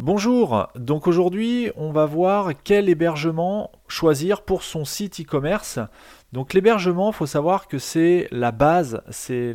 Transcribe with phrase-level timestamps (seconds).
[0.00, 5.80] Bonjour, donc aujourd'hui on va voir quel hébergement choisir pour son site e-commerce.
[6.32, 9.52] Donc l'hébergement, il faut savoir que c'est la base, c'est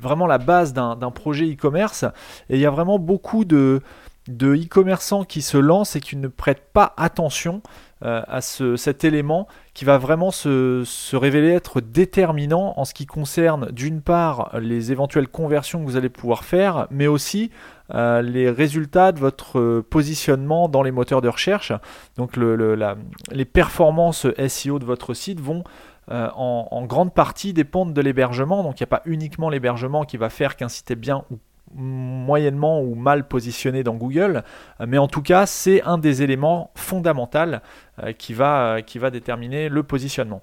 [0.00, 2.04] vraiment la base d'un projet e-commerce
[2.48, 3.82] et il y a vraiment beaucoup de
[4.30, 7.60] e-commerçants qui se lancent et qui ne prêtent pas attention
[8.06, 13.70] euh, à cet élément qui va vraiment se, révéler être déterminant en ce qui concerne
[13.72, 17.50] d'une part les éventuelles conversions que vous allez pouvoir faire, mais aussi
[17.94, 21.72] euh, les résultats de votre positionnement dans les moteurs de recherche.
[22.16, 25.64] Donc les performances SEO de votre site vont
[26.12, 28.62] euh, en, grande partie dépendre de l'hébergement.
[28.62, 31.38] Donc il n'y a pas uniquement l'hébergement qui va faire qu'un site est bien ou
[31.76, 34.42] moyennement ou mal positionné dans Google,
[34.80, 37.58] euh, mais en tout cas c'est un des éléments fondamentaux
[38.02, 40.42] euh, qui va, qui va déterminer le positionnement.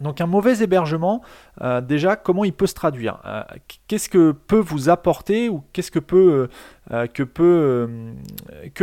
[0.00, 1.22] Donc un mauvais hébergement,
[1.60, 3.20] euh, déjà, comment il peut se traduire?
[3.86, 6.48] Qu'est-ce que peut vous apporter ou qu'est-ce que peut,
[7.14, 7.22] que,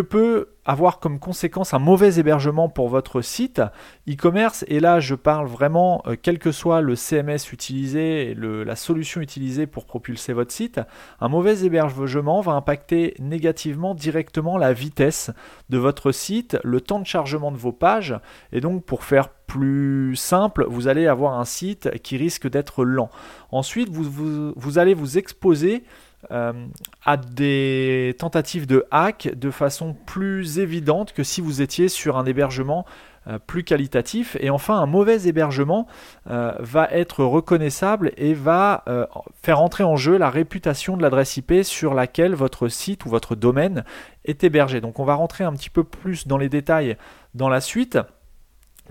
[0.02, 3.62] peut, avoir comme conséquence un mauvais hébergement pour votre site?
[4.10, 4.64] E-commerce.
[4.70, 9.20] Et là, je parle vraiment, euh, quel que soit le CMS utilisé et la solution
[9.20, 10.80] utilisée pour propulser votre site,
[11.20, 15.32] un mauvais hébergement va impacter négativement directement la vitesse
[15.70, 18.18] de votre site, le temps de chargement de vos pages.
[18.54, 23.10] Et donc, pour faire plus simple, vous allez avoir un site qui risque d'être lent.
[23.52, 25.84] Ensuite, vous, allez vous exposer
[26.32, 26.54] euh,
[27.06, 32.26] à des tentatives de hack de façon plus évidente que si vous étiez sur un
[32.26, 32.86] hébergement
[33.28, 34.38] euh, plus qualitatif.
[34.40, 35.86] Et enfin, un mauvais hébergement
[36.30, 38.86] euh, va être reconnaissable et va
[39.44, 43.36] faire entrer en jeu la réputation de l'adresse IP sur laquelle votre site ou votre
[43.36, 43.84] domaine
[44.24, 44.80] est hébergé.
[44.80, 46.96] Donc on va rentrer un petit peu plus dans les détails
[47.34, 47.98] dans la suite.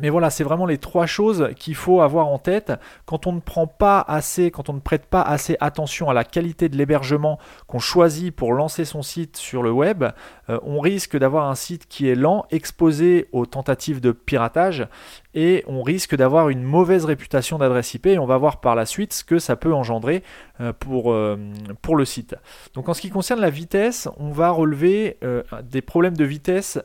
[0.00, 2.72] Mais voilà, c'est vraiment les trois choses qu'il faut avoir en tête.
[3.06, 6.24] Quand on ne prend pas assez, quand on ne prête pas assez attention à la
[6.24, 10.04] qualité de l'hébergement qu'on choisit pour lancer son site sur le web,
[10.48, 14.86] euh, on risque d'avoir un site qui est lent, exposé aux tentatives de piratage,
[15.34, 18.86] et on risque d'avoir une mauvaise réputation d'adresse IP, et on va voir par la
[18.86, 20.22] suite ce que ça peut engendrer
[20.60, 21.36] euh, euh,
[21.82, 22.36] pour le site.
[22.74, 25.18] Donc en ce qui concerne la vitesse, on va relever
[25.64, 26.78] des problèmes de vitesse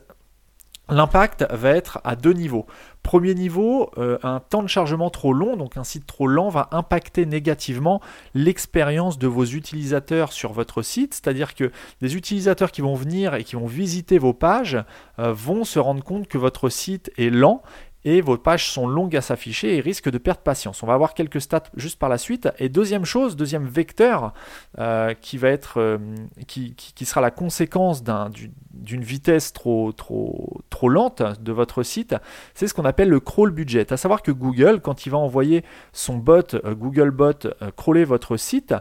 [0.88, 2.66] L'impact va être à deux niveaux.
[3.02, 6.68] Premier niveau, euh, un temps de chargement trop long, donc un site trop lent, va
[6.70, 8.00] impacter négativement
[8.34, 11.14] l'expérience de vos utilisateurs sur votre site.
[11.14, 14.78] C'est-à-dire que des utilisateurs qui vont venir et qui vont visiter vos pages
[15.18, 17.62] euh, vont se rendre compte que votre site est lent
[18.06, 20.84] et vos pages sont longues à s'afficher et risquent de perdre patience.
[20.84, 22.48] On va voir quelques stats juste par la suite.
[22.60, 24.32] Et deuxième chose, deuxième vecteur
[24.78, 25.98] euh, qui va être, euh,
[26.46, 32.14] qui, sera la conséquence d'une vitesse trop, trop, lente de votre site,
[32.54, 33.92] c'est ce qu'on appelle le crawl budget.
[33.92, 38.72] À savoir que Google, quand il va envoyer son bot, euh, Googlebot, crawler votre site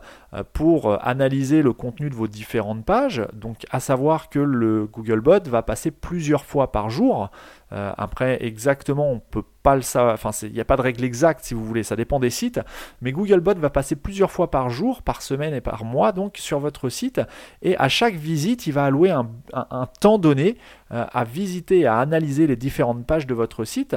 [0.53, 5.63] pour analyser le contenu de vos différentes pages, donc à savoir que le Googlebot va
[5.63, 7.31] passer plusieurs fois par jour
[7.71, 10.13] euh, après, exactement, on peut pas le savoir.
[10.13, 12.59] Enfin, il n'y a pas de règle exacte si vous voulez, ça dépend des sites.
[13.01, 16.59] Mais Googlebot va passer plusieurs fois par jour, par semaine et par mois, donc sur
[16.59, 17.21] votre site.
[17.61, 19.27] Et à chaque visite, il va allouer un,
[19.99, 20.57] temps donné
[20.91, 23.95] euh, à visiter, à analyser les différentes pages de votre site.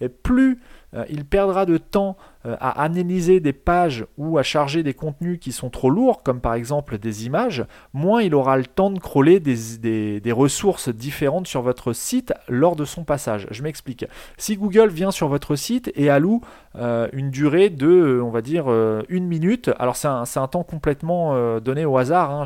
[0.00, 0.60] Et plus
[0.94, 5.52] euh, il perdra de temps à analyser des pages ou à charger des contenus qui
[5.52, 9.40] sont trop lourds, comme par exemple des images, moins il aura le temps de crawler
[9.40, 13.46] des, ressources différentes sur votre site lors de son passage.
[13.50, 14.06] Je m'explique.
[14.38, 16.40] Si Google vient sur votre site et alloue
[16.76, 18.70] euh, une durée de, on va dire,
[19.08, 22.44] une minute, alors c'est un, temps complètement donné au hasard, hein,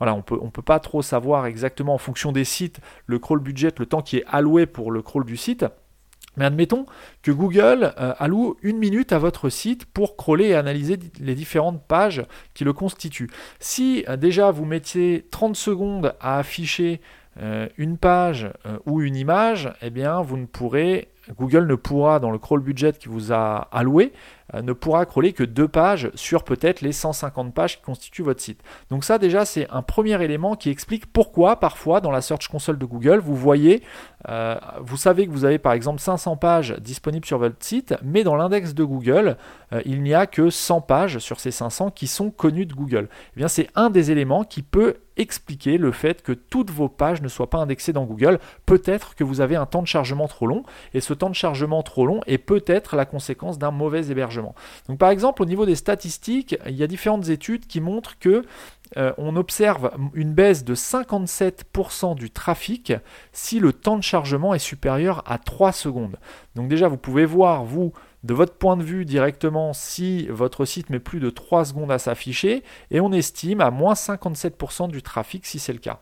[0.00, 3.86] on ne peut pas trop savoir exactement en fonction des sites le crawl budget, le
[3.86, 5.64] temps qui est alloué pour le crawl du site.
[6.36, 6.86] Mais admettons
[7.22, 11.82] que Google euh, alloue une minute à votre site pour crawler et analyser les différentes
[11.82, 12.24] pages
[12.54, 13.30] qui le constituent.
[13.58, 17.00] Si euh, déjà vous mettiez 30 secondes à afficher
[17.40, 18.48] euh, une page
[18.86, 20.22] ou une image, eh bien
[21.38, 24.12] Google ne pourra, dans le crawl budget qui vous a alloué,
[24.54, 28.60] ne pourra crawler que deux pages sur peut-être les 150 pages qui constituent votre site.
[28.90, 32.78] Donc ça déjà c'est un premier élément qui explique pourquoi parfois dans la Search Console
[32.78, 33.82] de Google vous voyez,
[34.28, 38.24] euh, vous savez que vous avez par exemple 500 pages disponibles sur votre site, mais
[38.24, 39.36] dans l'index de Google
[39.72, 43.08] euh, il n'y a que 100 pages sur ces 500 qui sont connues de Google.
[43.34, 47.22] Eh bien c'est un des éléments qui peut expliquer le fait que toutes vos pages
[47.22, 48.38] ne soient pas indexées dans Google.
[48.66, 50.62] Peut-être que vous avez un temps de chargement trop long
[50.94, 54.35] et ce temps de chargement trop long est peut-être la conséquence d'un mauvais hébergement.
[54.88, 58.44] Donc par exemple, au niveau des statistiques, il y a différentes études qui montrent que
[58.96, 62.92] euh, on observe une baisse de 57% du trafic
[63.32, 66.18] si le temps de chargement est supérieur à 3 secondes.
[66.54, 67.92] Donc déjà, vous pouvez voir, vous,
[68.22, 71.98] de votre point de vue directement, si votre site met plus de 3 secondes à
[71.98, 75.98] s'afficher, et on estime à moins 57% du trafic si c'est le cas.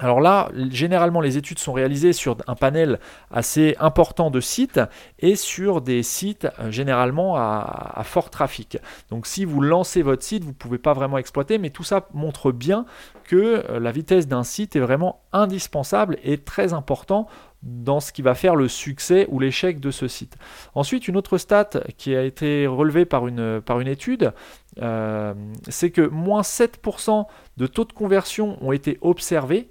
[0.00, 2.98] Alors là, généralement, les études sont réalisées sur un panel
[3.30, 4.80] assez important de sites
[5.18, 8.78] et sur des sites euh, généralement à, fort trafic.
[9.10, 12.08] Donc si vous lancez votre site, vous ne pouvez pas vraiment exploiter, mais tout ça
[12.14, 12.86] montre bien
[13.24, 17.28] que euh, la vitesse d'un site est vraiment indispensable et très important
[17.62, 20.38] dans ce qui va faire le succès ou l'échec de ce site.
[20.74, 21.68] Ensuite, une autre stat
[21.98, 24.32] qui a été relevée par une, étude,
[24.80, 25.34] euh,
[25.68, 27.26] c'est que moins 7%
[27.58, 29.68] de taux de conversion ont été observés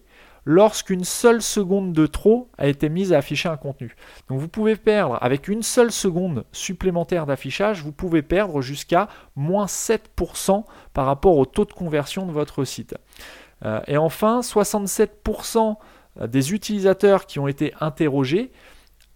[0.49, 3.95] lorsqu'une seule seconde de trop a été mise à afficher un contenu.
[4.29, 9.67] Donc vous pouvez perdre, avec une seule seconde supplémentaire d'affichage, vous pouvez perdre jusqu'à moins
[9.67, 10.63] 7%
[10.95, 12.95] par rapport au taux de conversion de votre site.
[13.63, 15.75] Euh, et enfin, 67%
[16.25, 18.51] des utilisateurs qui ont été interrogés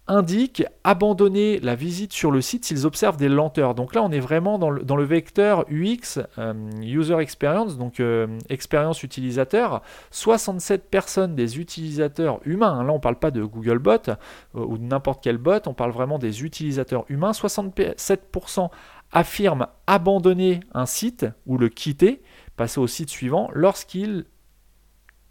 [0.06, 3.74] indique abandonner la visite sur le site s'ils observent des lenteurs.
[3.74, 6.52] Donc là, on est vraiment dans le, vecteur UX, euh,
[6.82, 9.82] User Experience, donc euh, expérience utilisateur.
[10.10, 14.14] 67 personnes des utilisateurs humains, hein, là on ne parle pas de Google Bot euh,
[14.54, 17.32] ou de n'importe quel bot, on parle vraiment des utilisateurs humains.
[17.32, 18.68] 67%
[19.12, 22.22] affirment abandonner un site ou le quitter,
[22.56, 24.26] passer au site suivant, lorsqu'ils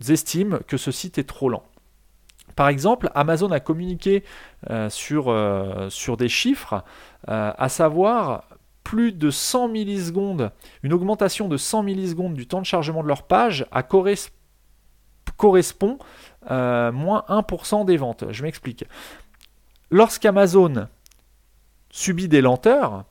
[0.09, 1.63] estiment que ce site est trop lent.
[2.55, 4.23] Par exemple, Amazon a communiqué
[4.69, 6.83] euh, sur, euh, sur, des chiffres,
[7.29, 8.45] euh, à savoir
[8.83, 10.51] plus de 100 millisecondes,
[10.83, 13.81] une augmentation de 100 millisecondes du temps de chargement de leur page à
[15.37, 15.97] correspond
[16.49, 18.25] moins 1% des ventes.
[18.29, 18.85] Je m'explique.
[19.89, 20.87] Lorsqu'Amazon
[21.89, 23.05] subit des lenteurs,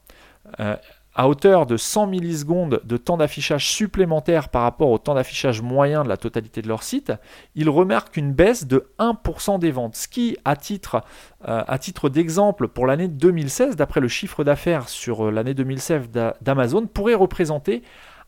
[1.15, 6.05] à hauteur de 100 millisecondes de temps d'affichage supplémentaire par rapport au temps d'affichage moyen
[6.05, 7.13] de la totalité de leur site,
[7.55, 11.03] ils remarquent une baisse de 1% des ventes, ce qui, à titre,
[11.47, 16.09] euh, titre d'exemple, pour l'année 2016, d'après le chiffre d'affaires sur euh, l'année 2016
[16.41, 17.83] d'Amazon, pourrait représenter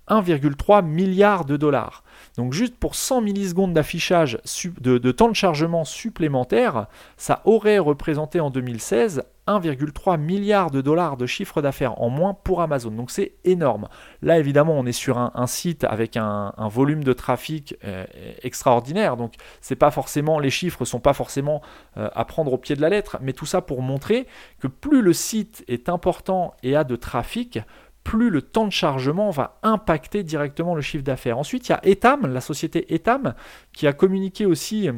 [0.09, 2.05] 1,3 milliard de dollars.
[2.37, 4.39] Donc juste pour 100 millisecondes d'affichage
[4.81, 6.87] de, temps de chargement supplémentaire,
[7.17, 12.63] ça aurait représenté en 2016 1,3 milliard de dollars de chiffre d'affaires en moins pour
[12.63, 12.91] Amazon.
[12.91, 13.89] Donc c'est énorme.
[14.23, 18.05] Là évidemment on est sur un, site avec un, volume de trafic euh,
[18.43, 19.17] extraordinaire.
[19.17, 21.61] Donc c'est pas forcément les chiffres sont pas forcément
[21.99, 24.27] euh, à prendre au pied de la lettre, mais tout ça pour montrer
[24.61, 27.59] que plus le site est important et a de trafic,
[28.05, 31.39] plus le temps de chargement va impacter directement le chiffre d'affaires.
[31.39, 33.35] Ensuite, il y a Etam, la société Etam,
[33.73, 34.93] qui a communiqué aussi euh,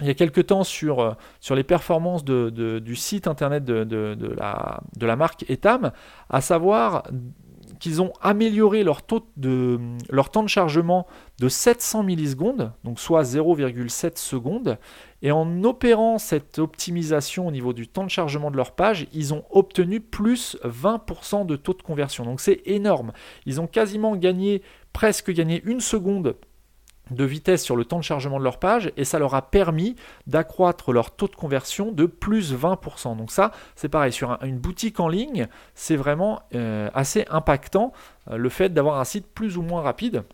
[0.00, 5.16] il y a quelques temps sur, euh, sur les performances du site internet de la
[5.16, 5.90] marque Etam,
[6.28, 7.04] à savoir
[7.78, 9.78] qu'ils ont amélioré leur, temps de
[10.46, 11.06] chargement
[11.38, 14.78] de 700 millisecondes, donc soit 0,7 secondes,
[15.22, 19.34] et en opérant cette optimisation au niveau du temps de chargement de leur page, ils
[19.34, 22.24] ont obtenu plus 20% de taux de conversion.
[22.24, 23.12] Donc c'est énorme.
[23.46, 24.62] Ils ont quasiment gagné,
[24.92, 26.36] presque gagné une seconde
[27.10, 29.96] de vitesse sur le temps de chargement de leur page et ça leur a permis
[30.26, 33.16] d'accroître leur taux de conversion de plus 20%.
[33.16, 37.92] Donc ça, c'est pareil, sur une boutique en ligne, c'est vraiment euh, assez impactant
[38.30, 40.24] euh, le fait d'avoir un site plus ou moins rapide.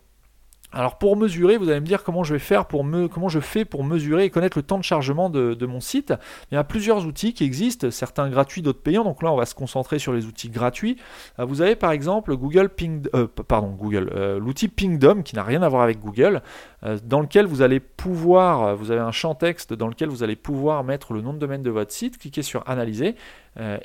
[0.75, 3.39] Alors pour mesurer, vous allez me dire comment je vais faire pour me, comment je
[3.39, 6.13] fais pour mesurer et connaître le temps de chargement de, mon site.
[6.51, 9.03] Il y a plusieurs outils qui existent, certains gratuits, d'autres payants.
[9.03, 10.97] Donc là, on va se concentrer sur les outils gratuits.
[11.39, 12.71] Euh, vous avez par exemple Google
[13.13, 16.41] euh, euh, l'outil Pingdom qui n'a rien à voir avec Google,
[17.03, 20.83] dans lequel vous allez pouvoir, vous avez un champ texte dans lequel vous allez pouvoir
[20.83, 23.15] mettre le nom de domaine de votre site, cliquez sur analyser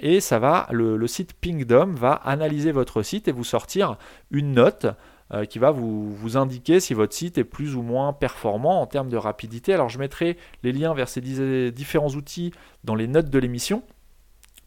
[0.00, 3.98] et ça va, le site Pingdom va analyser votre site et vous sortir
[4.32, 4.86] une note.
[5.34, 8.86] Euh, qui va vous, vous, indiquer si votre site est plus ou moins performant en
[8.86, 9.74] termes de rapidité.
[9.74, 11.20] Alors je mettrai les liens vers ces
[11.70, 12.50] différents outils
[12.84, 13.82] dans les notes de l'émission.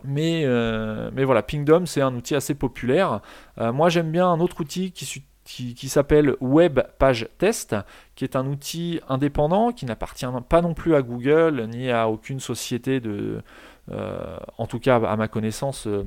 [0.04, 3.22] Mais, euh, mais voilà, Pingdom, c'est un outil assez populaire.
[3.58, 5.24] Euh, moi, j'aime bien un autre outil qui,
[5.74, 7.76] qui s'appelle Web Page Test,
[8.14, 12.40] qui est un outil indépendant qui n'appartient pas non plus à Google ni à aucune
[12.40, 13.42] société de,
[13.90, 16.04] euh, en tout cas à ma connaissance, euh,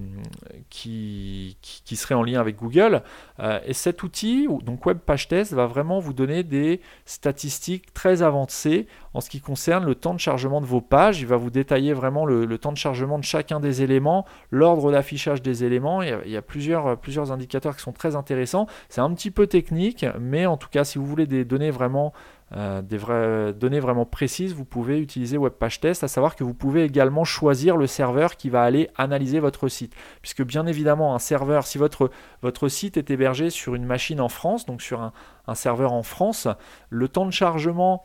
[0.71, 1.57] qui,
[1.97, 3.02] serait en lien avec Google.
[3.40, 8.23] Euh, et cet outil, donc Web Page Test, va vraiment vous donner des statistiques très
[8.23, 11.21] avancées en ce qui concerne le temps de chargement de vos pages.
[11.21, 15.43] Il va vous détailler vraiment le, temps de chargement de chacun des éléments, l'ordre d'affichage
[15.43, 16.02] des éléments.
[16.02, 18.66] Il y, a, plusieurs indicateurs qui sont très intéressants.
[18.88, 22.12] C'est un petit peu technique, mais en tout cas, si vous voulez des données vraiment
[22.54, 26.54] des vraies données vraiment précises, vous pouvez utiliser Web Page Test, à savoir que vous
[26.54, 29.94] pouvez également choisir le serveur qui va aller analyser votre site.
[30.23, 32.11] Puisque bien évidemment, un serveur, si votre,
[32.42, 35.12] votre site est hébergé sur une machine en France, donc sur un,
[35.46, 36.46] un serveur en France,
[36.90, 38.04] le temps de chargement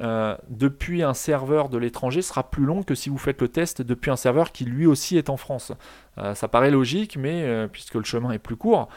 [0.00, 3.82] euh, depuis un serveur de l'étranger sera plus long que si vous faites le test
[3.82, 5.72] depuis un serveur qui lui aussi est en France.
[6.18, 8.88] Euh, ça paraît logique, mais euh, puisque le chemin est plus court,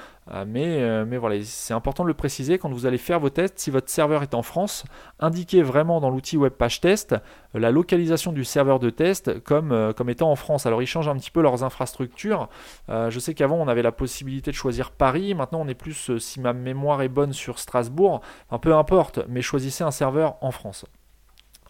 [0.47, 3.59] mais, mais voilà, c'est important de le préciser quand vous allez faire vos tests.
[3.59, 4.85] Si votre serveur est en France,
[5.19, 7.15] indiquez vraiment dans l'outil Web Page Test
[7.53, 10.65] la localisation du serveur de test comme, comme étant en France.
[10.65, 12.47] Alors ils changent un petit peu leurs infrastructures.
[12.87, 16.39] je sais qu'avant on avait la possibilité de choisir Paris, maintenant on est plus, si
[16.39, 18.21] ma mémoire est bonne, sur Strasbourg.
[18.61, 20.85] Peu importe, mais choisissez un serveur en France.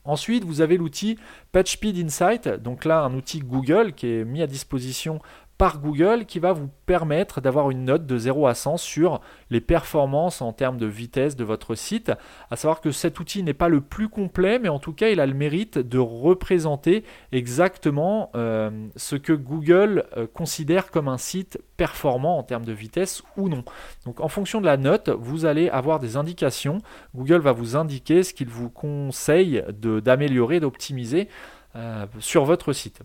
[0.03, 1.19] Ensuite, vous avez l'outil
[1.51, 5.19] PageSpeed Insight, donc là un outil Google qui est mis à disposition
[5.61, 9.61] par Google qui va vous permettre d'avoir une note de 0 à 100 sur les
[9.61, 12.11] performances en termes de vitesse de votre site.
[12.49, 15.19] À savoir que cet outil n'est pas le plus complet, mais en tout cas, il
[15.19, 21.59] a le mérite de représenter exactement euh, ce que Google euh, considère comme un site
[21.77, 23.63] performant en termes de vitesse ou non.
[24.07, 26.79] Donc en fonction de la note, vous allez avoir des indications.
[27.13, 31.27] Google va vous indiquer ce qu'il vous conseille d'améliorer, d'optimiser
[31.75, 33.03] euh, sur votre site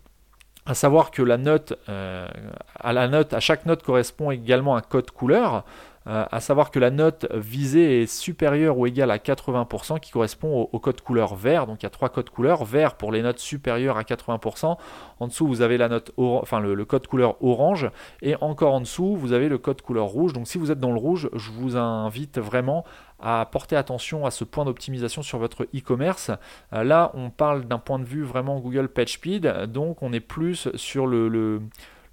[0.66, 2.26] à savoir que la note, euh,
[2.74, 5.64] à la note, à chaque note correspond également un code couleur.
[6.08, 10.68] Euh, à savoir que la note visée est supérieure ou égale à 80% qui correspond
[10.72, 11.66] au, code couleur vert.
[11.66, 12.64] Donc il y a trois codes couleurs.
[12.64, 14.76] Vert pour les notes supérieures à 80%.
[15.18, 17.90] En dessous, vous avez la note enfin, le, code couleur orange.
[18.22, 20.32] Et encore en dessous, vous avez le code couleur rouge.
[20.32, 22.84] Donc si vous êtes dans le rouge, je vous invite vraiment
[23.20, 26.30] à porter attention à ce point d'optimisation sur votre e-commerce.
[26.72, 30.68] Euh, là, on parle d'un point de vue vraiment Google PageSpeed, donc on est plus
[30.74, 31.28] sur le,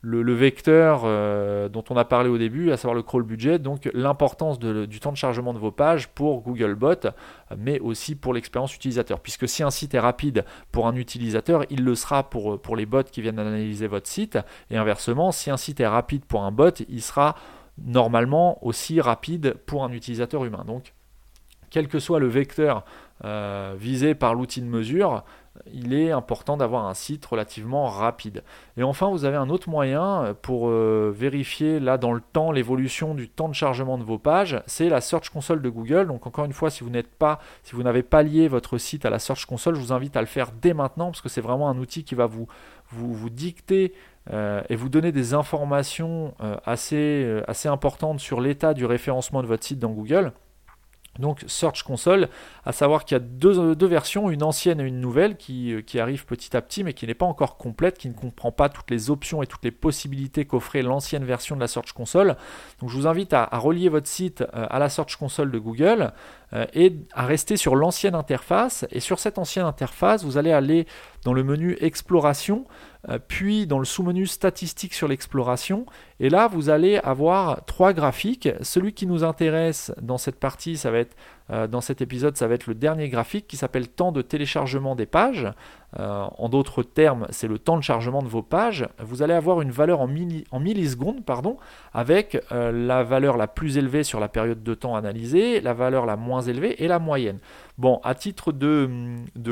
[0.01, 3.89] le, vecteur euh, dont on a parlé au début, à savoir le crawl budget, donc
[3.93, 7.10] l'importance du temps de chargement de vos pages pour Googlebot,
[7.57, 9.19] mais aussi pour l'expérience utilisateur.
[9.19, 12.86] Puisque si un site est rapide pour un utilisateur, il le sera pour, pour les
[12.86, 14.38] bots qui viennent analyser votre site,
[14.69, 17.36] et inversement, si un site est rapide pour un bot, il sera
[17.77, 20.63] normalement aussi rapide pour un utilisateur humain.
[20.65, 20.94] Donc,
[21.70, 22.86] quel que soit le vecteur
[23.25, 25.24] euh, visé par l'outil de mesure,
[25.72, 28.44] il est important d'avoir un site relativement rapide.
[28.77, 33.13] Et enfin, vous avez un autre moyen pour euh, vérifier là dans le temps l'évolution
[33.13, 36.08] du temps de chargement de vos pages, c'est la Search Console de Google.
[36.08, 39.06] Donc encore une fois, si vous n'êtes pas, si vous n'avez pas lié votre site
[39.06, 41.42] à la Search Console, je vous invite à le faire dès maintenant parce que c'est
[41.42, 42.48] vraiment un outil qui va vous,
[42.89, 48.74] vous, vous dicter euh, et vous donner des informations euh, assez, assez importantes sur l'état
[48.74, 50.34] du référencement de votre site dans Google.
[51.20, 52.27] Donc Search Console,
[52.65, 56.00] à savoir qu'il y a deux, deux, versions, une ancienne et une nouvelle qui, qui
[56.00, 58.89] arrivent petit à petit mais qui n'est pas encore complète, qui ne comprend pas toutes
[58.89, 62.36] les options et toutes les possibilités qu'offrait l'ancienne version de la Search Console.
[62.80, 65.60] Donc je vous invite à, à relier votre site euh, à la Search Console de
[65.60, 66.13] Google
[66.53, 68.88] euh, et à rester sur l'ancienne interface.
[68.89, 70.88] Et sur cette ancienne interface, vous allez aller
[71.25, 72.65] dans le menu Exploration,
[73.10, 75.86] euh, puis dans le sous-menu Statistiques sur l'exploration.
[76.20, 78.50] Et là, vous allez avoir trois graphiques.
[78.62, 81.15] Celui qui nous intéresse dans cette partie, ça va être
[81.51, 84.95] euh, dans cet épisode, ça va être le dernier graphique qui s'appelle temps de téléchargement
[84.95, 85.51] des pages.
[86.00, 88.88] Euh, en d'autres termes, c'est le temps de chargement de vos pages.
[89.00, 91.57] Vous allez avoir une valeur en, millisecondes, pardon,
[91.93, 96.07] avec euh, la valeur la plus élevée sur la période de temps analysée, la valeur
[96.07, 97.38] la moins élevée et la moyenne.
[97.77, 98.88] Bon, à titre de,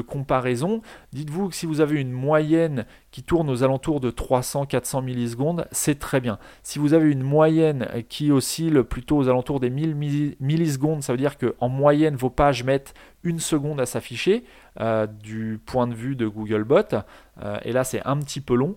[0.07, 0.81] comparaison,
[1.11, 5.99] dites-vous que si vous avez une moyenne qui tourne aux alentours de 300-400 millisecondes, c'est
[5.99, 6.37] très bien.
[6.63, 11.17] Si vous avez une moyenne qui oscille plutôt aux alentours des 1000 millisecondes, ça veut
[11.17, 11.80] dire qu'en moyenne,
[12.15, 14.43] vos pages mettent une seconde à s'afficher
[14.79, 16.95] euh, du point de vue de Googlebot.
[17.41, 18.75] Euh, et là, c'est un petit peu long.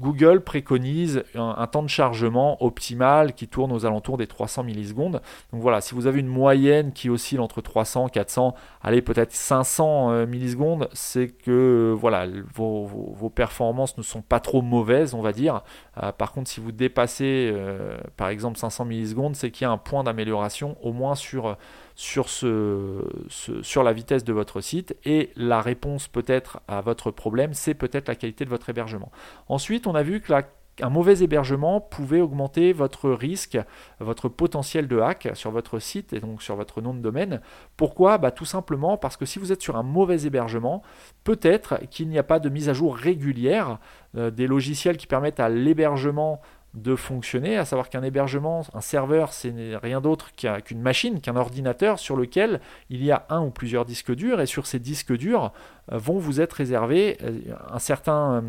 [0.00, 5.20] Euh, Google préconise un, temps de chargement optimal qui tourne aux alentours des 300 millisecondes.
[5.52, 10.10] Donc voilà, si vous avez une moyenne qui oscille entre 300, 400, allez peut-être 500
[10.10, 15.62] euh, millisecondes, c'est que voilà, vos, performances ne sont pas trop mauvaises, on va dire.
[16.02, 19.70] Euh, par contre, si vous dépassez euh, par exemple 500 millisecondes, c'est qu'il y a
[19.70, 21.56] un point d'amélioration au moins sur
[21.98, 28.06] sur, la vitesse de votre site et la réponse peut-être à votre problème, c'est peut-être
[28.06, 29.10] la qualité de votre hébergement.
[29.48, 30.32] Ensuite, on a vu que
[30.80, 33.58] un mauvais hébergement pouvait augmenter votre risque,
[33.98, 37.40] votre potentiel de hack sur votre site et donc sur votre nom de domaine.
[37.76, 38.16] Pourquoi?
[38.18, 40.84] Bah, Tout simplement parce que si vous êtes sur un mauvais hébergement,
[41.24, 43.80] peut-être qu'il n'y a pas de mise à jour régulière
[44.16, 46.40] euh, des logiciels qui permettent à l'hébergement
[46.74, 50.30] de fonctionner, à savoir qu'un hébergement, un serveur, c'est rien d'autre
[50.64, 52.60] qu'une machine, qu'un ordinateur sur lequel
[52.90, 55.52] il y a un ou plusieurs disques durs, et sur ces disques durs
[55.92, 58.42] euh, vont vous être réservés euh, un certain euh,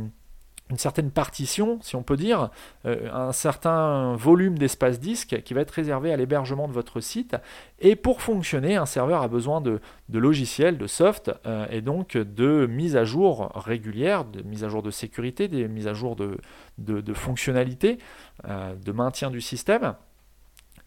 [0.70, 2.50] une certaine partition, si on peut dire,
[2.86, 7.36] euh, un certain volume d'espace disque qui va être réservé à l'hébergement de votre site.
[7.80, 9.80] Et pour fonctionner, un serveur a besoin de,
[10.12, 14.84] logiciels, de soft, euh, et donc de mise à jour régulière, de mise à jour
[14.84, 16.38] de sécurité, des mises à jour de,
[16.78, 17.98] de, fonctionnalités,
[18.48, 19.96] euh, de maintien du système.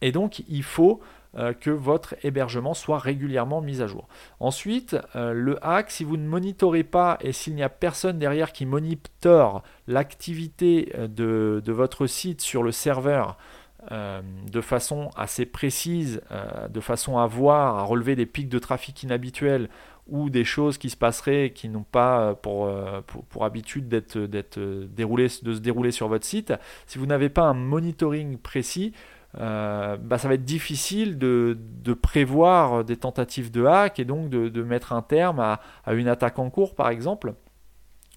[0.00, 1.00] Et donc, il faut
[1.38, 4.06] euh, que votre hébergement soit régulièrement mis à jour.
[4.38, 8.52] Ensuite, euh, le hack, si vous ne monitorez pas et s'il n'y a personne derrière
[8.52, 13.38] qui monitore l'activité euh, de, votre site sur le serveur,
[13.90, 16.20] de façon assez précise,
[16.70, 19.68] de façon à voir, à relever des pics de trafic inhabituels
[20.06, 22.68] ou des choses qui se passeraient qui n'ont pas pour,
[23.40, 26.52] habitude d'être, d'être déroulées, de se dérouler sur votre site.
[26.86, 28.92] Si vous n'avez pas un monitoring précis,
[29.38, 31.56] euh, bah, ça va être difficile de,
[31.94, 35.60] prévoir des tentatives de hack et donc de, mettre un terme à,
[35.92, 37.34] une attaque en cours par exemple.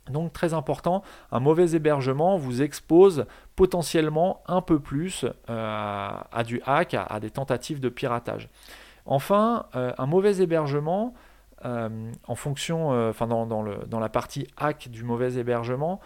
[0.10, 6.62] Donc très important, un mauvais hébergement vous expose potentiellement un peu plus euh, à, du
[6.66, 8.50] hack, à, des tentatives de piratage.
[9.08, 11.14] Enfin, euh, un mauvais hébergement,
[11.64, 16.00] en fonction, enfin dans, dans, la partie hack du mauvais hébergement,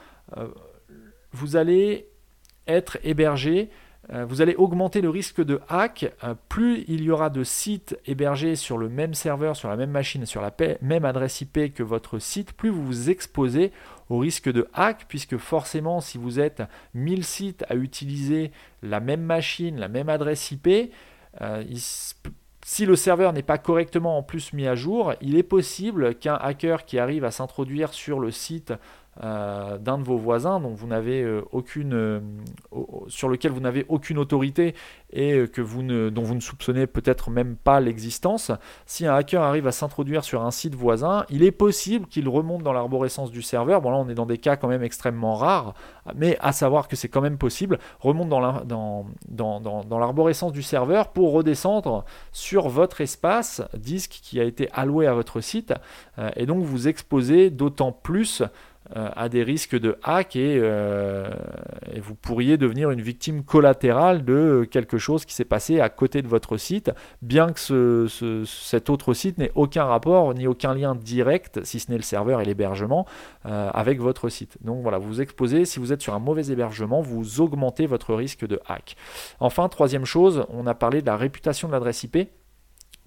[1.33, 2.07] vous allez
[2.65, 3.69] être hébergé
[4.27, 6.11] vous allez augmenter le risque de hack.
[6.23, 9.91] Euh, plus il y aura de sites hébergés sur le même serveur, sur la même
[9.91, 13.71] machine, sur la même adresse IP que votre site, plus vous vous exposez
[14.09, 16.63] au risque de hack, puisque forcément, si vous êtes
[16.95, 18.51] 1000 sites à utiliser
[18.81, 20.91] la même machine, la même adresse IP,
[21.41, 21.63] euh,
[22.65, 26.35] si le serveur n'est pas correctement en plus mis à jour, il est possible qu'un
[26.35, 28.73] hacker qui arrive à s'introduire sur le site
[29.21, 32.21] euh, d'un de vos voisins dont vous n'avez euh, aucune, euh,
[33.09, 34.75] sur lequel vous n'avez aucune autorité
[35.11, 38.51] et que vous ne, dont vous ne soupçonnez peut-être même pas l'existence,
[38.85, 42.63] si un hacker arrive à s'introduire sur un site voisin, il est possible qu'il remonte
[42.63, 43.81] dans l'arborescence du serveur.
[43.81, 45.73] Bon là on est dans des cas quand même extrêmement rares,
[46.15, 50.61] mais à savoir que c'est quand même possible, remonte dans, dans, dans, dans l'arborescence du
[50.61, 55.73] serveur pour redescendre sur votre espace disque qui a été alloué à votre site
[56.35, 58.43] et donc vous exposez d'autant plus
[58.95, 61.29] à des risques de hack euh,
[61.93, 66.21] et, vous pourriez devenir une victime collatérale de quelque chose qui s'est passé à côté
[66.21, 68.07] de votre site, bien que
[68.45, 72.41] cet autre site n'ait aucun rapport ni aucun lien direct, si ce n'est le serveur
[72.41, 73.05] et l'hébergement,
[73.45, 74.57] euh, avec votre site.
[74.61, 78.47] Donc voilà, vous exposez, si vous êtes sur un mauvais hébergement, vous augmentez votre risque
[78.47, 78.95] de hack.
[79.39, 82.29] Enfin, troisième chose, on a parlé de la réputation de l'adresse IP.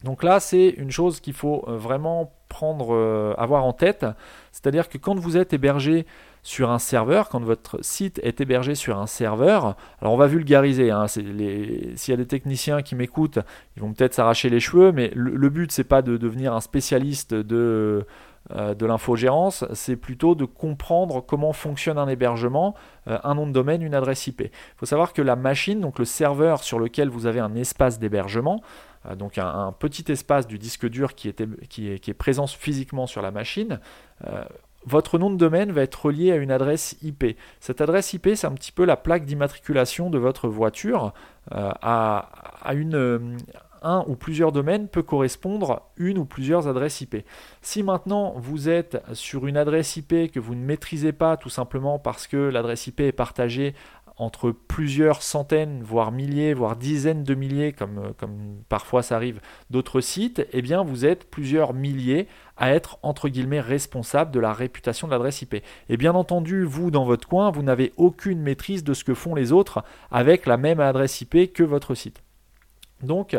[0.04, 4.06] Donc là, c'est une chose qu'il faut euh, vraiment euh, avoir en tête.
[4.52, 6.06] C'est-à-dire que quand vous êtes hébergé
[6.42, 10.90] sur un serveur, quand votre site est hébergé sur un serveur, alors on va vulgariser,
[10.90, 13.38] hein, s'il y a des techniciens qui m'écoutent,
[13.76, 17.32] ils vont peut-être s'arracher les cheveux, mais le, but c'est pas de devenir un spécialiste
[17.32, 18.04] de,
[18.50, 22.74] euh, de l'infogérance, c'est plutôt de comprendre comment fonctionne un hébergement,
[23.06, 24.40] un nom de domaine, une adresse IP.
[24.40, 28.00] Il faut savoir que la machine, donc le serveur sur lequel vous avez un espace
[28.00, 28.66] d'hébergement, euh,
[29.16, 33.80] donc un, petit espace du disque dur qui, est, présent physiquement sur la machine,
[34.26, 34.44] euh,
[34.84, 37.36] votre nom de domaine va être relié à une adresse IP.
[37.60, 41.12] Cette adresse IP, c'est un petit peu la plaque d'immatriculation de votre voiture.
[41.52, 42.28] Euh, à,
[43.84, 47.16] un ou plusieurs domaines peut correspondre une ou plusieurs adresses IP.
[47.62, 51.98] Si maintenant vous êtes sur une adresse IP que vous ne maîtrisez pas tout simplement
[51.98, 53.74] parce que l'adresse IP est partagée
[54.22, 59.40] entre plusieurs centaines, voire milliers, voire dizaines de milliers, comme, euh, comme parfois ça arrive,
[59.70, 64.52] d'autres sites, eh bien vous êtes plusieurs milliers à être entre guillemets responsable de la
[64.52, 65.56] réputation de l'adresse IP.
[65.88, 69.34] Et bien entendu, vous dans votre coin, vous n'avez aucune maîtrise de ce que font
[69.34, 72.22] les autres avec la même adresse IP que votre site.
[73.02, 73.36] Donc,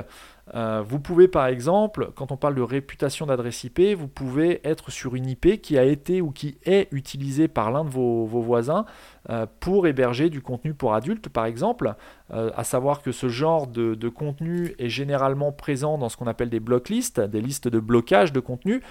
[0.56, 4.91] euh, vous pouvez par exemple, quand on parle de réputation d'adresse IP, vous pouvez être
[4.91, 8.86] sur une IP qui a été ou qui est utilisée par l'un de vos, voisins
[9.29, 11.95] euh, pour héberger du contenu pour adultes par exemple,
[12.34, 16.49] euh, à savoir que ce genre de, contenu est généralement présent dans ce qu'on appelle
[16.49, 18.82] des block lists, des listes de blocage de contenu,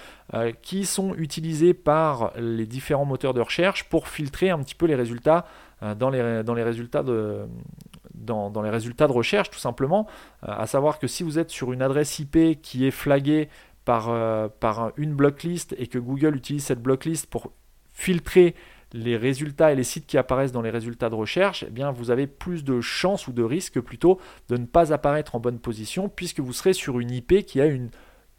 [0.61, 4.95] qui sont utilisées par les différents moteurs de recherche pour filtrer un petit peu les
[4.95, 5.45] résultats
[5.97, 7.45] dans les résultats de,
[8.13, 10.07] dans, les résultats de recherche, tout simplement,
[10.47, 13.49] euh, à savoir que si vous êtes sur une adresse IP qui est flaguée
[13.85, 17.51] par, euh, par une blocklist et que Google utilise cette blocklist pour
[17.91, 18.55] filtrer
[18.93, 22.11] les résultats et les sites qui apparaissent dans les résultats de recherche, eh bien vous
[22.11, 26.09] avez plus de chances ou de risques plutôt de ne pas apparaître en bonne position
[26.09, 27.89] puisque vous serez sur une IP qui a une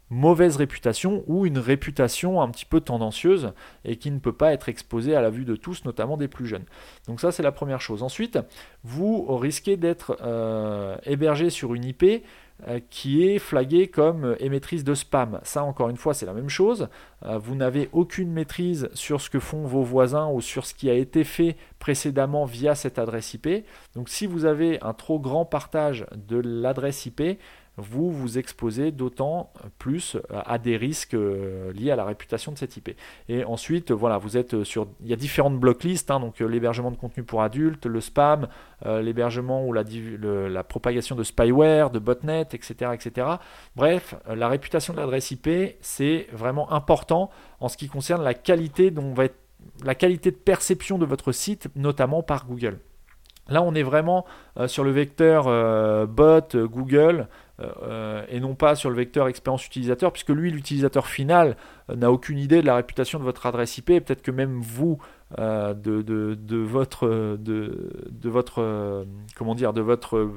[0.09, 4.69] mauvaise réputation ou une réputation un petit peu tendancieuse et qui ne peut pas être
[4.69, 6.65] exposée à la vue de tous, notamment des plus jeunes.
[7.07, 8.03] Donc ça c'est la première chose.
[8.03, 8.39] Ensuite,
[8.83, 12.23] vous risquez d'être euh, hébergé sur une IP
[12.67, 15.41] euh, qui est flaguée comme émettrice de spam.
[15.43, 16.87] Ça, encore une fois, c'est la même chose.
[17.25, 20.89] Euh, vous n'avez aucune maîtrise sur ce que font vos voisins ou sur ce qui
[20.89, 23.65] a été fait précédemment via cette adresse IP.
[23.93, 27.37] Donc si vous avez un trop grand partage de l'adresse IP,
[27.77, 32.77] vous vous exposez d'autant plus à des risques euh, liés à la réputation de cette
[32.77, 32.95] IP.
[33.27, 36.91] Et ensuite, voilà, vous êtes sur, il y a différentes blocklists, hein, donc euh, l'hébergement
[36.91, 38.47] de contenu pour adultes, le spam,
[38.85, 39.83] euh, l'hébergement ou la,
[40.49, 43.27] la, propagation de spyware, de botnet, etc., etc.
[43.75, 45.49] Bref, la réputation de l'adresse IP,
[45.81, 49.39] c'est vraiment important en ce qui concerne la qualité dont va être
[49.83, 52.79] la qualité de perception de votre site, notamment par Google.
[53.47, 54.25] Là, on est vraiment
[54.67, 55.45] sur le vecteur
[56.07, 57.27] bot, Google,
[57.61, 61.55] euh, et non pas sur le vecteur expérience utilisateur, puisque lui, l'utilisateur final,
[61.89, 64.59] euh, n'a aucune idée de la réputation de votre adresse IP, et peut-être que même
[64.59, 64.97] vous,
[65.39, 70.29] euh, de, votre, de votre, comment dire, de votre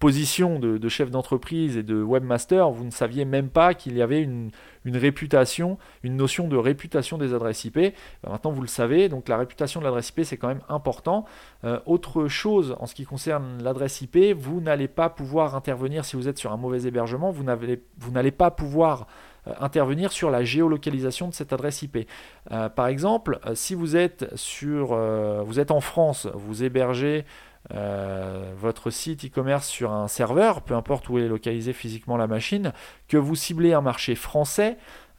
[0.00, 4.22] position de, chef d'entreprise et de webmaster, vous ne saviez même pas qu'il y avait
[4.22, 4.50] une,
[4.86, 7.74] réputation, une notion de réputation des adresses IP.
[7.76, 7.92] Ben,
[8.24, 11.26] maintenant, vous le savez, donc la réputation de l'adresse IP, c'est quand même important.
[11.64, 16.16] Euh, autre chose en ce qui concerne l'adresse IP, vous n'allez pas pouvoir intervenir si
[16.16, 19.06] vous êtes sur un mauvais hébergement, vous n'allez pas pouvoir
[19.46, 22.08] euh, intervenir sur la géolocalisation de cette adresse IP.
[22.50, 24.96] Euh, par exemple, si vous êtes, sur,
[25.44, 27.26] vous êtes en France, vous hébergez
[27.72, 32.72] euh, votre site e-commerce sur un serveur, peu importe où est localisée physiquement la machine,
[33.06, 34.78] que vous ciblez un marché français,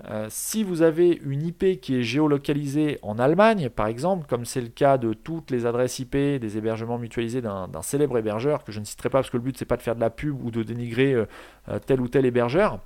[0.10, 4.62] euh, si vous avez une IP qui est géolocalisée en Allemagne, par exemple, comme c'est
[4.62, 8.80] le cas de toutes les adresses IP des hébergements mutualisés d'un célèbre hébergeur, que je
[8.80, 10.50] ne citerai pas parce que le but c'est pas de faire de la pub ou
[10.50, 11.26] de dénigrer euh,
[11.86, 12.80] tel ou tel hébergeur,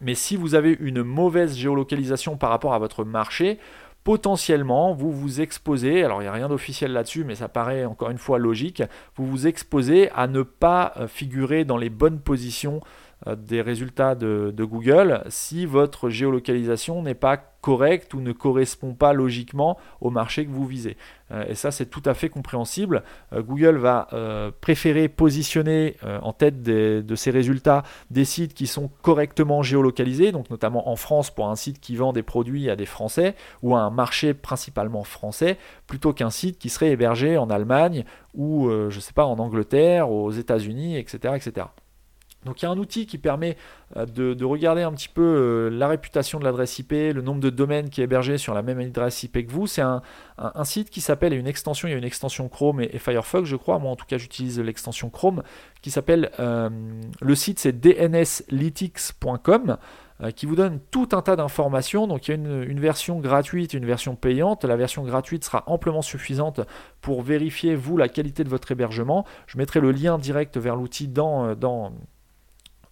[0.00, 3.58] mais si vous avez une mauvaise géolocalisation par rapport à votre marché,
[4.04, 8.10] potentiellement, vous vous exposez, alors il n'y a rien d'officiel là-dessus, mais ça paraît encore
[8.10, 8.82] une fois logique,
[9.16, 12.80] vous vous exposez à ne pas euh, figurer dans les bonnes positions
[13.36, 19.78] des résultats de, Google si votre géolocalisation n'est pas correcte ou ne correspond pas logiquement
[20.02, 20.98] au marché que vous visez.
[21.30, 23.02] Euh, et ça, c'est tout à fait compréhensible.
[23.32, 24.08] Euh, Google va
[24.60, 30.88] préférer positionner en tête de ses résultats des sites qui sont correctement géolocalisés, donc notamment
[30.88, 33.90] en France pour un site qui vend des produits à des Français ou à un
[33.90, 35.56] marché principalement français,
[35.86, 40.10] plutôt qu'un site qui serait hébergé en Allemagne ou, je ne sais pas, en Angleterre,
[40.10, 41.66] aux États-Unis, etc., etc.
[42.44, 43.56] Donc il y a un outil qui permet
[43.96, 47.50] euh, de, regarder un petit peu euh, la réputation de l'adresse IP, le nombre de
[47.50, 49.66] domaines qui est hébergé sur la même adresse IP que vous.
[49.66, 50.02] C'est un,
[50.64, 53.78] site qui s'appelle, une extension, il y a une extension Chrome et, Firefox je crois,
[53.78, 55.42] moi en tout cas j'utilise l'extension Chrome,
[55.82, 56.70] qui s'appelle, euh,
[57.20, 59.76] le site c'est dnslytics.com
[60.36, 62.06] qui vous donne tout un tas d'informations.
[62.06, 64.64] Donc il y a une, version gratuite une version payante.
[64.64, 66.60] La version gratuite sera amplement suffisante
[67.00, 69.26] pour vérifier, vous, la qualité de votre hébergement.
[69.46, 71.54] Je mettrai le lien direct vers l'outil dans,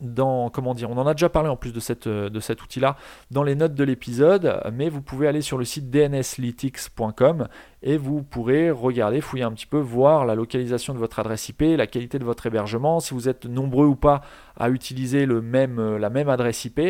[0.02, 2.96] dans, comment dire, on en a déjà parlé en plus de, cette, de cet outil-là
[3.30, 7.48] dans les notes de l'épisode, mais vous pouvez aller sur le site dnslytics.com
[7.82, 11.62] et vous pourrez regarder, fouiller un petit peu, voir la localisation de votre adresse IP,
[11.76, 14.22] la qualité de votre hébergement, si vous êtes nombreux ou pas
[14.56, 16.80] à utiliser même, la même adresse IP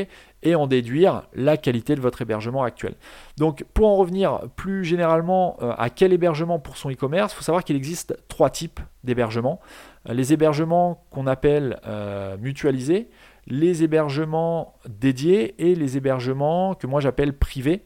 [0.43, 2.95] et en déduire la qualité de votre hébergement actuel.
[3.37, 7.43] Donc pour en revenir plus généralement euh, à quel hébergement pour son e-commerce, il faut
[7.43, 9.61] savoir qu'il existe trois types d'hébergements.
[10.09, 13.09] Euh, les hébergements qu'on appelle euh, mutualisés,
[13.47, 17.85] les hébergements dédiés et les hébergements que moi j'appelle privés.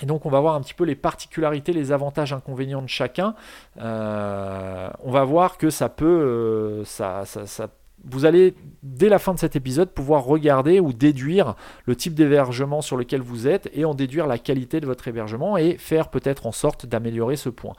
[0.00, 3.34] Et donc on va voir un petit peu les particularités, les avantages, inconvénients de chacun.
[3.80, 7.68] Euh, on va voir que ça peut, ça, ça, ça
[8.04, 11.54] vous allez, dès la fin de cet épisode, pouvoir regarder ou déduire
[11.86, 15.56] le type d'hébergement sur lequel vous êtes et en déduire la qualité de votre hébergement
[15.56, 17.74] et faire peut-être en sorte d'améliorer ce point.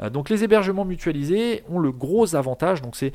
[0.00, 3.12] Euh, donc les hébergements mutualisés ont le gros avantage, donc c'est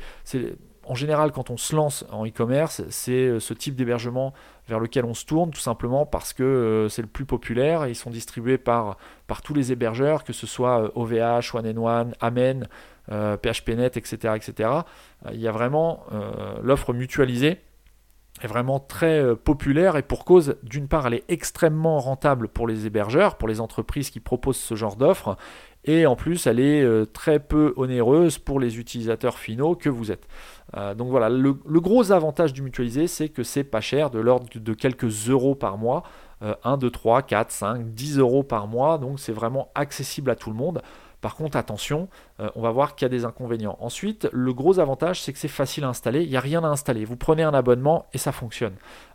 [0.86, 4.32] en général, quand on se lance en e-commerce, c'est euh, ce type d'hébergement
[4.68, 7.86] vers lequel on se tourne, tout simplement parce que euh, c'est le plus populaire.
[7.86, 8.98] Ils sont distribués par,
[9.42, 12.68] tous les hébergeurs, que ce soit OVH, One One, Amen,
[13.10, 14.70] PHPNet, etc., etc.
[15.32, 17.58] Il y a vraiment euh, l'offre mutualisée
[18.42, 22.66] est vraiment très euh, populaire et pour cause, d'une part, elle est extrêmement rentable pour
[22.66, 25.36] les hébergeurs, pour les entreprises qui proposent ce genre d'offre,
[25.84, 30.26] et en plus, elle est très peu onéreuse pour les utilisateurs finaux que vous êtes.
[30.96, 34.72] donc voilà, le, gros avantage du mutualisé, c'est que c'est pas cher, de l'ordre de
[34.72, 36.02] quelques euros par mois,
[36.40, 40.48] 1, 2, 3, 4, 5, 10 euros par mois, donc c'est vraiment accessible à tout
[40.48, 40.80] le monde.
[41.24, 43.78] Par contre, attention, euh, on va voir qu'il y a des inconvénients.
[43.80, 46.22] Ensuite, le gros avantage, c'est que c'est facile à installer.
[46.22, 47.06] Il n'y a rien à installer.
[47.06, 48.74] Vous prenez un abonnement et ça fonctionne.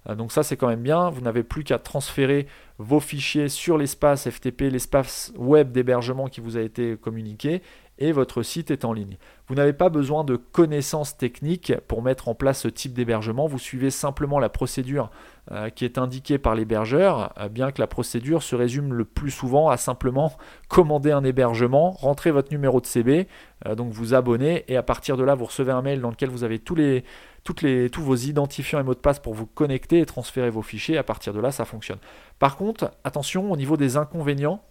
[0.09, 1.11] Euh, donc ça, c'est quand même bien.
[1.11, 2.47] Vous n'avez plus qu'à transférer
[2.79, 7.61] vos fichiers sur l'espace FTP, l'espace web d'hébergement qui vous a été communiqué.
[7.99, 9.17] Et votre site est en ligne.
[9.47, 13.47] Vous n'avez pas besoin de connaissances techniques pour mettre en place ce type d'hébergement.
[13.47, 15.11] Vous suivez simplement la procédure
[15.51, 19.31] euh, qui est indiquée par l'hébergeur, euh, bien que la procédure se résume le plus
[19.31, 20.31] souvent à simplement
[20.69, 23.27] commander un hébergement, rentrer votre numéro de CB,
[23.65, 26.29] euh, donc vous abonner et à partir de là vous recevez un mail dans lequel
[26.29, 27.03] vous avez tous les,
[27.43, 30.61] toutes les, tous vos identifiants et mots de passe pour vous connecter et transférer vos
[30.61, 30.97] fichiers.
[30.97, 31.99] À partir de là, ça fonctionne.
[32.37, 34.61] Par contre, attention au niveau des inconvénients.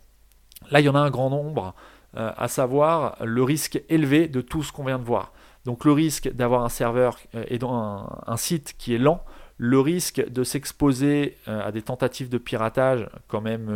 [0.70, 1.74] Là, il y en a un grand nombre.
[2.16, 5.30] Euh, à savoir le risque élevé de tout ce qu'on vient de voir.
[5.66, 9.22] Donc le risque d'avoir un serveur euh, et un, site qui est lent,
[9.58, 13.68] le risque de s'exposer euh, à des tentatives de piratage quand même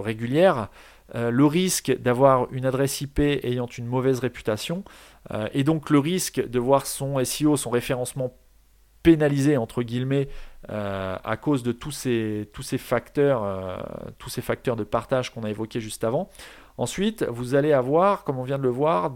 [0.00, 0.68] régulières,
[1.12, 4.84] le risque d'avoir une adresse IP ayant une mauvaise réputation,
[5.52, 8.32] et donc le risque de voir son SEO, son référencement
[9.02, 10.28] pénalisé entre guillemets
[10.68, 13.42] à cause de tous ces, tous ces facteurs,
[14.18, 16.30] tous ces facteurs de partage qu'on a évoqués juste avant.
[16.80, 19.12] Ensuite, vous allez avoir, comme on vient de le voir,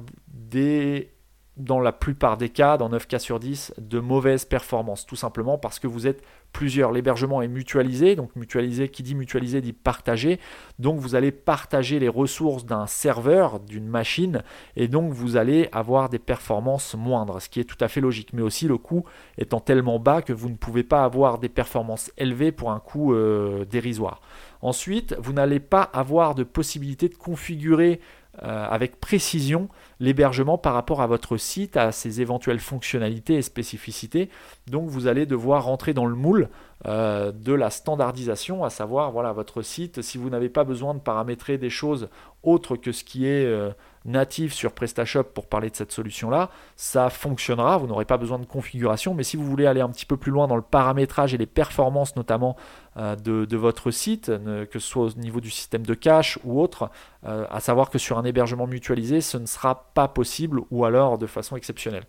[1.57, 5.57] dans la plupart des cas, dans 9 cas sur 10, de mauvaises performances, tout simplement
[5.57, 6.22] parce que vous êtes
[6.53, 6.92] plusieurs.
[6.92, 10.40] L'hébergement est mutualisé, donc mutualisé, qui dit mutualisé dit partager.
[10.79, 14.42] Donc vous allez partager les ressources d'un serveur, d'une machine,
[14.77, 18.35] et donc vous allez avoir des performances moindres, ce qui est tout à fait logique.
[18.35, 19.05] Mais aussi le coût
[19.38, 23.14] étant tellement bas que vous ne pouvez pas avoir des performances élevées pour un coût
[23.14, 24.20] euh, dérisoire.
[24.64, 28.00] Ensuite, vous n'allez pas avoir de possibilité de configurer
[28.42, 29.68] euh, avec précision
[30.00, 34.31] l'hébergement par rapport à votre site, à ses éventuelles fonctionnalités et spécificités.
[34.66, 36.48] Donc vous allez devoir rentrer dans le moule
[36.87, 41.00] euh, de la standardisation, à savoir voilà votre site, si vous n'avez pas besoin de
[41.00, 42.09] paramétrer des choses
[42.42, 43.70] autres que ce qui est euh,
[44.04, 48.44] natif sur PrestaShop pour parler de cette solution-là, ça fonctionnera, vous n'aurez pas besoin de
[48.44, 51.38] configuration, mais si vous voulez aller un petit peu plus loin dans le paramétrage et
[51.38, 52.56] les performances notamment
[52.96, 56.90] euh, de, votre site, que ce soit au niveau du système de cache ou autre,
[57.26, 61.18] euh, à savoir que sur un hébergement mutualisé, ce ne sera pas possible ou alors
[61.18, 62.04] de façon exceptionnelle.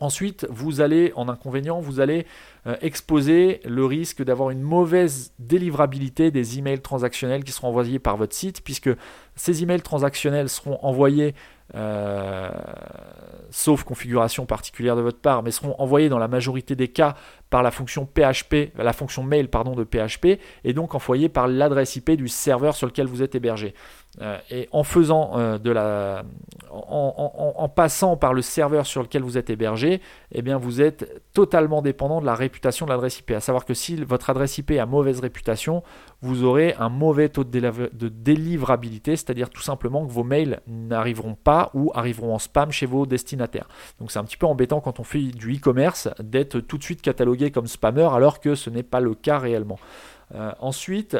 [0.00, 2.26] Ensuite, vous allez, en inconvénient, vous allez
[2.66, 8.16] euh, exposer le risque d'avoir une mauvaise délivrabilité des emails transactionnels qui seront envoyés par
[8.16, 8.90] votre site, puisque
[9.36, 11.34] ces emails transactionnels seront envoyés,
[11.74, 12.50] euh,
[13.50, 17.14] sauf configuration particulière de votre part, mais seront envoyés dans la majorité des cas
[17.50, 22.12] par la fonction PHP, la fonction mail de PHP, et donc envoyés par l'adresse IP
[22.12, 23.74] du serveur sur lequel vous êtes hébergé.
[24.20, 26.22] Euh, et en faisant euh, de la,
[26.70, 31.82] en, passant par le serveur sur lequel vous êtes hébergé, eh bien vous êtes totalement
[31.82, 33.32] dépendant de la réputation de l'adresse IP.
[33.32, 35.82] À savoir que si votre adresse IP a mauvaise réputation,
[36.24, 41.70] vous aurez un mauvais taux de délivrabilité, c'est-à-dire tout simplement que vos mails n'arriveront pas
[41.74, 43.68] ou arriveront en spam chez vos destinataires.
[44.00, 47.02] Donc c'est un petit peu embêtant quand on fait du e-commerce d'être tout de suite
[47.02, 49.78] catalogué comme spammer alors que ce n'est pas le cas réellement.
[50.34, 51.16] Euh, ensuite,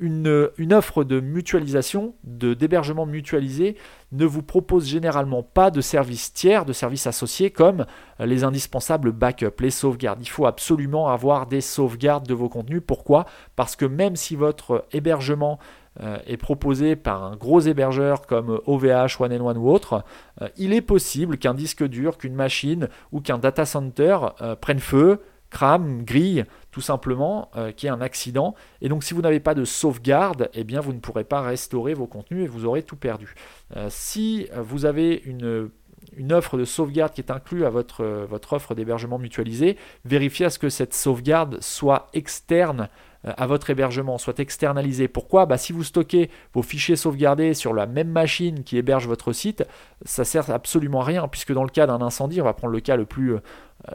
[0.00, 3.76] une, offre de mutualisation, de d'hébergement mutualisé,
[4.12, 7.86] ne vous propose généralement pas de services tiers, de services associés comme
[8.20, 10.20] euh, les indispensables backups, les sauvegardes.
[10.22, 12.82] Il faut absolument avoir des sauvegardes de vos contenus.
[12.86, 13.26] Pourquoi?
[13.56, 15.58] Parce que même si votre hébergement
[16.00, 20.04] euh, est proposé par un gros hébergeur comme OVH, One One ou autre,
[20.42, 24.18] euh, il est possible qu'un disque dur, qu'une machine ou qu'un data center
[24.60, 25.20] prenne feu,
[25.54, 28.56] crame, grille, tout simplement, euh, qui est un accident.
[28.82, 31.94] Et donc si vous n'avez pas de sauvegarde, eh bien vous ne pourrez pas restaurer
[31.94, 33.34] vos contenus et vous aurez tout perdu.
[33.76, 35.70] Euh, si vous avez une
[36.18, 40.50] une offre de sauvegarde qui est inclue à votre, votre offre d'hébergement mutualisé, vérifiez à
[40.50, 42.88] ce que cette sauvegarde soit externe
[43.26, 45.08] euh, à votre hébergement, soit externalisée.
[45.08, 45.46] Pourquoi?
[45.46, 49.64] Bah, Si vous stockez vos fichiers sauvegardés sur la même machine qui héberge votre site,
[50.04, 52.80] ça sert absolument à rien, puisque dans le cas d'un incendie, on va prendre le
[52.80, 53.40] cas le plus, euh,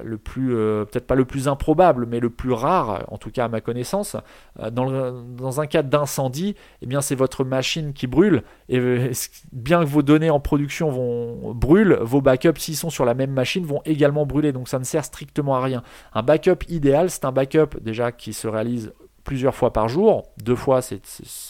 [0.04, 3.46] le plus, euh, peut-être pas le plus improbable, mais le plus rare, en tout cas
[3.46, 4.16] à ma connaissance.
[4.60, 8.80] Euh, dans, un cas d'incendie, eh bien c'est votre machine qui brûle, et
[9.52, 13.32] bien que vos données en production vont brûler, vos backups, s'ils sont sur la même
[13.32, 15.84] machine, vont également brûler, donc ça ne sert strictement à rien.
[16.14, 20.56] Un backup idéal, c'est un backup déjà qui se réalise plusieurs fois par jour, deux
[20.56, 21.02] fois c'est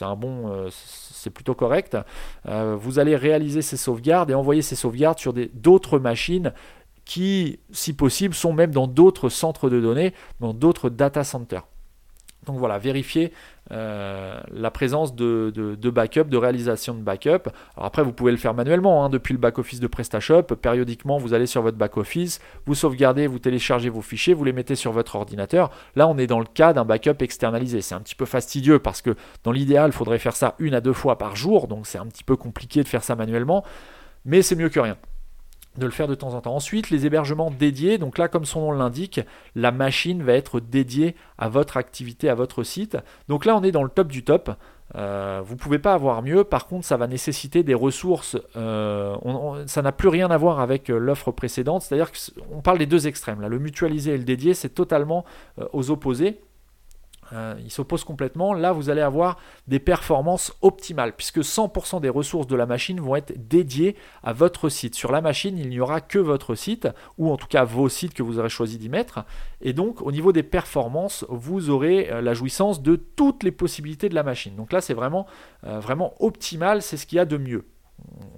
[0.02, 1.96] un bon, c'est plutôt correct.
[2.46, 6.52] vous allez réaliser ces sauvegardes et envoyer ces sauvegardes sur d'autres machines
[7.10, 11.66] qui, si possible, sont même dans d'autres centres de données, dans d'autres data centers.
[12.46, 13.34] Donc voilà, vérifiez
[13.72, 17.50] euh, la présence de, backup, de réalisation de backup.
[17.76, 20.44] Alors après, vous pouvez le faire manuellement hein, depuis le back-office de PrestaShop.
[20.44, 24.76] Périodiquement, vous allez sur votre back-office, vous sauvegardez, vous téléchargez vos fichiers, vous les mettez
[24.76, 25.72] sur votre ordinateur.
[25.96, 27.82] Là, on est dans le cas d'un backup externalisé.
[27.82, 30.82] C'est un petit peu fastidieux parce que dans l'idéal, il faudrait faire ça une à
[30.82, 31.68] deux fois par jour.
[31.68, 33.66] Donc c'est un petit peu compliqué de faire ça manuellement.
[34.26, 34.96] Mais c'est mieux que rien
[35.80, 36.56] de le faire de temps en temps.
[36.56, 39.22] Ensuite, les hébergements dédiés, donc là, comme son nom l'indique,
[39.56, 42.98] la machine va être dédiée à votre activité, à votre site.
[43.28, 44.52] Donc là, on est dans le top du top.
[44.96, 49.82] Euh, vous ne pouvez pas avoir mieux, par contre ça va nécessiter des ressources, ça
[49.84, 53.50] n'a plus rien à voir avec l'offre précédente, c'est-à-dire qu'on parle des deux extrêmes, là.
[53.50, 55.26] le mutualisé et le dédié c'est totalement
[55.74, 56.40] aux opposés.
[57.34, 58.54] Euh, il s'oppose complètement.
[58.54, 59.38] Là, vous allez avoir
[59.68, 64.70] des performances optimales, puisque 100% des ressources de la machine vont être dédiées à votre
[64.70, 64.96] site.
[64.96, 66.88] Sur la machine, il n'y aura que votre site,
[67.18, 69.26] ou en tout cas vos sites que vous aurez choisi d'y mettre.
[69.62, 74.10] Et donc, au niveau des performances, vous aurez euh, la jouissance de toutes les possibilités
[74.10, 74.56] de la machine.
[74.56, 75.26] Donc là, c'est vraiment,
[75.66, 75.82] euh,
[76.20, 77.66] optimal, c'est ce qu'il y a de mieux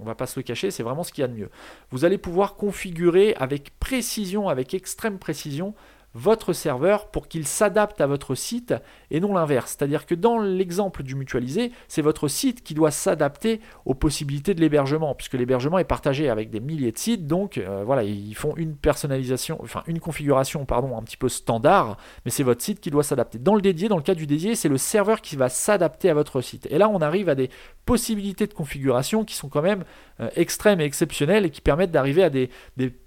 [0.00, 1.50] on va pas se le cacher, c'est vraiment ce qu'il y a de mieux.
[1.90, 5.74] Vous allez pouvoir configurer avec précision, avec extrême précision,
[6.14, 8.74] votre serveur pour qu'il s'adapte à votre site
[9.10, 9.76] et non l'inverse.
[9.76, 14.60] C'est-à-dire que dans l'exemple du mutualisé, c'est votre site qui doit s'adapter aux possibilités de
[14.60, 18.54] l'hébergement, puisque l'hébergement est partagé avec des milliers de sites, donc euh, voilà, ils font
[18.56, 23.02] une personnalisation, enfin une configuration un petit peu standard, mais c'est votre site qui doit
[23.02, 23.38] s'adapter.
[23.38, 26.14] Dans le dédié, dans le cas du dédié, c'est le serveur qui va s'adapter à
[26.14, 26.66] votre site.
[26.70, 27.50] Et là, on arrive à des
[27.84, 29.84] possibilités de configuration qui sont quand même
[30.20, 32.50] euh, extrêmes et exceptionnelles et qui permettent d'arriver à des,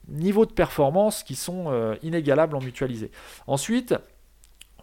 [0.07, 3.11] niveaux de performance qui sont euh, inégalables en mutualisé.
[3.47, 3.95] Ensuite,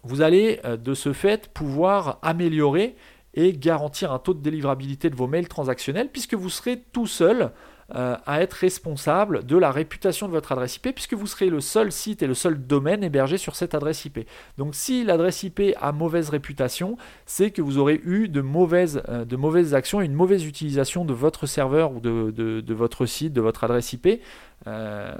[0.02, 2.96] vous allez euh, de ce fait pouvoir améliorer
[3.34, 7.52] et garantir un taux de délivrabilité de vos mails transactionnels puisque vous serez tout seul
[7.94, 11.60] euh, à être responsable de la réputation de votre adresse IP, puisque vous serez le
[11.60, 14.20] seul site et le seul domaine hébergé sur cette adresse IP.
[14.56, 19.24] Donc si l'adresse IP a mauvaise réputation, c'est que vous aurez eu de mauvaises, euh,
[19.24, 23.64] de actions et une mauvaise utilisation de votre serveur ou de, votre site, de votre
[23.64, 24.22] adresse IP,
[24.68, 25.14] euh,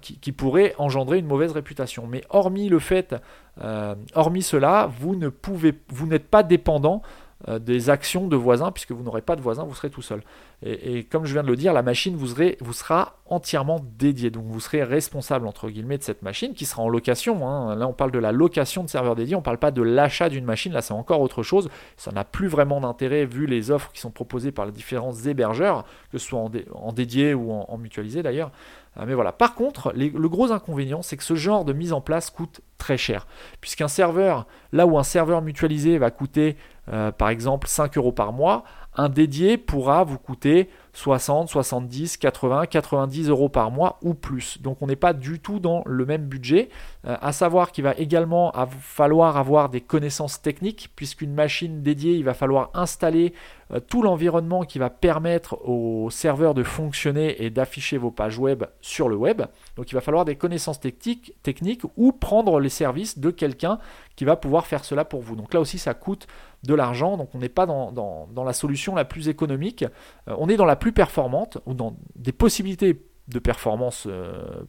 [0.00, 2.06] qui, pourrait engendrer une mauvaise réputation.
[2.06, 3.14] Mais hormis le fait,
[4.14, 5.18] hormis cela, vous
[5.88, 7.02] vous n'êtes pas dépendant
[7.60, 10.22] des actions de voisins, puisque vous n'aurez pas de voisins, vous serez tout seul.
[10.64, 12.28] Et, comme je viens de le dire, la machine vous,
[12.72, 14.30] sera entièrement dédiée.
[14.30, 17.48] Donc vous serez responsable entre guillemets de cette machine qui sera en location.
[17.48, 17.74] Hein.
[17.74, 20.28] Là on parle de la location de serveurs dédiés, on ne parle pas de l'achat
[20.28, 20.72] d'une machine.
[20.72, 21.68] Là c'est encore autre chose.
[21.96, 25.84] Ça n'a plus vraiment d'intérêt vu les offres qui sont proposées par les différents hébergeurs,
[26.12, 26.40] que ce soit
[26.72, 28.52] en, dédié ou en, mutualisé d'ailleurs.
[28.98, 29.32] Euh, mais voilà.
[29.32, 32.98] Par contre, le gros inconvénient, c'est que ce genre de mise en place coûte très
[32.98, 33.26] cher.
[33.60, 36.56] Puisqu'un serveur, là où un serveur mutualisé va coûter
[36.92, 42.66] euh, par exemple 5 euros par mois, un dédié pourra vous coûter 60, 70, 80,
[42.66, 44.60] 90 euros par mois ou plus.
[44.60, 46.68] Donc on n'est pas du tout dans le même budget.
[47.06, 52.24] Euh, à savoir qu'il va également falloir avoir des connaissances techniques, puisqu'une machine dédiée, il
[52.24, 53.32] va falloir installer
[53.72, 58.64] euh, tout l'environnement qui va permettre au serveur de fonctionner et d'afficher vos pages web
[58.82, 59.42] sur le web.
[59.76, 63.78] Donc il va falloir des connaissances techniques, techniques ou prendre les services de quelqu'un
[64.14, 65.36] qui va pouvoir faire cela pour vous.
[65.36, 66.26] Donc là aussi ça coûte
[66.62, 69.84] de l'argent, donc on n'est pas dans, la solution la plus économique,
[70.28, 74.64] euh, on est dans la plus performante ou dans des possibilités de performance euh,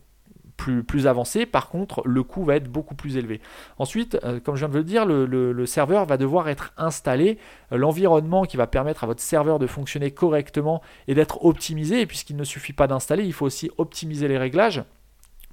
[0.58, 1.46] plus, avancées.
[1.46, 3.42] Par contre, le coût va être beaucoup plus élevé.
[3.78, 7.38] Ensuite, euh, comme je viens de le dire, le, le, serveur va devoir être installé.
[7.72, 12.06] L'environnement qui va permettre à votre serveur de fonctionner correctement et d'être optimisé.
[12.06, 14.84] Puisqu'il ne suffit pas d'installer, il faut aussi optimiser les réglages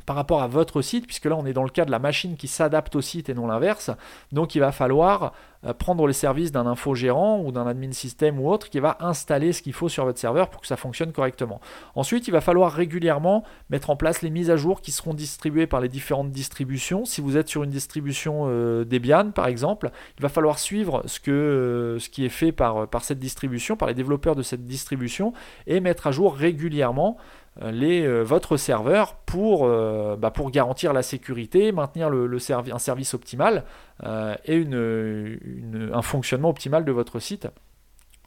[0.06, 2.36] par rapport à votre site, puisque là on est dans le cas de la machine
[2.36, 3.90] qui s'adapte au site et non l'inverse.
[4.32, 5.32] Donc il va falloir
[5.78, 9.60] prendre les services d'un infogérant ou d'un admin système ou autre qui va installer ce
[9.60, 11.60] qu'il faut sur votre serveur pour que ça fonctionne correctement.
[11.94, 15.66] Ensuite, il va falloir régulièrement mettre en place les mises à jour qui seront distribuées
[15.66, 17.04] par les différentes distributions.
[17.04, 21.20] Si vous êtes sur une distribution euh, Debian par exemple, il va falloir suivre ce,
[21.28, 25.32] euh, qui est fait par, cette distribution, par les développeurs de cette distribution
[25.66, 30.92] et mettre à jour régulièrement euh, les, euh, votre serveur pour, euh, bah, pour garantir
[30.92, 33.64] la sécurité, maintenir un service optimal
[34.02, 34.66] et
[35.92, 37.48] un fonctionnement optimal de votre site.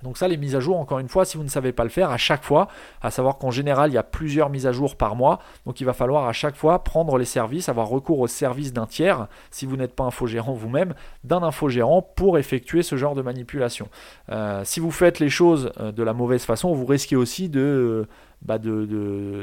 [0.04, 1.90] Donc ça, les mises à jour, encore une fois, si vous ne savez pas le
[1.90, 2.68] faire, à chaque fois,
[3.02, 5.86] à savoir qu'en général, il y a plusieurs mises à jour par mois, donc il
[5.86, 9.66] va falloir à chaque fois prendre les services, avoir recours au service d'un tiers, si
[9.66, 13.88] vous n'êtes pas infogérant vous-même, d'un infogérant pour effectuer ce genre de manipulation.
[14.64, 18.06] si vous faites les choses de la mauvaise façon, vous risquez aussi de
[18.46, 18.86] bah, de,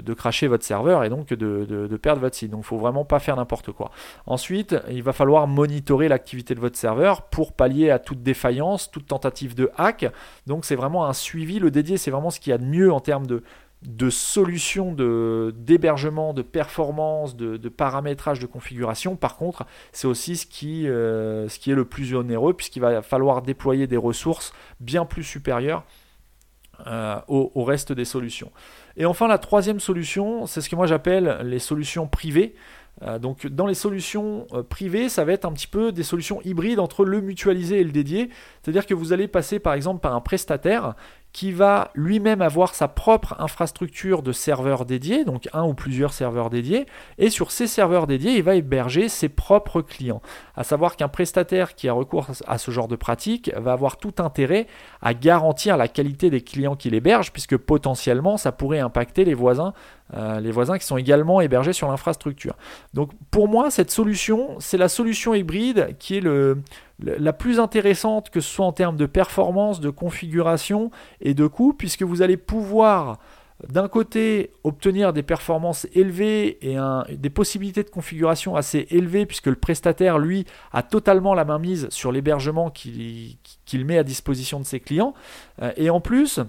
[0.05, 2.51] de, cracher votre serveur et donc de, perdre votre site.
[2.51, 3.91] Donc il ne faut vraiment pas faire n'importe quoi.
[4.27, 9.07] Ensuite, il va falloir monitorer l'activité de votre serveur pour pallier à toute défaillance, toute
[9.07, 10.07] tentative de hack.
[10.47, 11.59] Donc c'est vraiment un suivi.
[11.59, 13.43] Le dédié, c'est vraiment ce qu'il y a de mieux en termes de,
[13.83, 19.17] de solutions d'hébergement, de, performance, de, paramétrage, de configuration.
[19.17, 20.47] Par contre, c'est aussi
[20.87, 25.25] euh, ce qui est le plus onéreux puisqu'il va falloir déployer des ressources bien plus
[25.25, 25.85] supérieures
[26.87, 28.51] euh, au, reste des solutions.
[28.97, 32.55] Et enfin, la troisième solution, c'est ce que moi j'appelle les solutions privées.
[33.03, 36.41] Euh, donc dans les solutions euh, privées, ça va être un petit peu des solutions
[36.43, 38.31] hybrides entre le mutualisé et le dédié.
[38.63, 40.95] C'est-à-dire que vous allez passer par exemple par un prestataire
[41.33, 46.51] qui va lui-même avoir sa propre infrastructure de serveurs dédiés, donc un ou plusieurs serveurs
[46.51, 46.87] dédiés,
[47.19, 50.23] et sur ces serveurs dédiés, il va héberger ses propres clients.
[50.57, 54.15] À savoir qu'un prestataire qui a recours à ce genre de pratique va avoir tout
[54.19, 54.67] intérêt
[55.03, 59.73] à garantir la qualité des clients qu'il héberge, puisque potentiellement ça pourrait impacter les voisins,
[60.15, 62.57] euh, les voisins qui sont également hébergés sur l'infrastructure.
[62.95, 66.59] Donc pour moi, cette solution, c'est la solution hybride qui est le,
[67.03, 70.91] la plus intéressante, que ce soit en termes de performance, de configuration
[71.21, 73.19] et de coût, puisque vous allez pouvoir
[73.69, 76.77] d'un côté obtenir des performances élevées et
[77.17, 81.89] des possibilités de configuration assez élevées, puisque le prestataire, lui, a totalement la main mise
[81.91, 85.15] sur l'hébergement qu'il met à disposition de ses clients.
[85.61, 86.41] Euh, et en plus,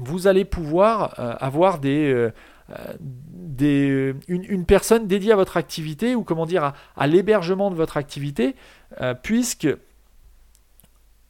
[0.00, 1.80] vous allez pouvoir euh, avoir.
[1.84, 2.30] Euh,
[4.28, 8.56] une, personne dédiée à votre activité ou comment dire à l'hébergement de votre activité
[9.00, 9.68] euh, puisque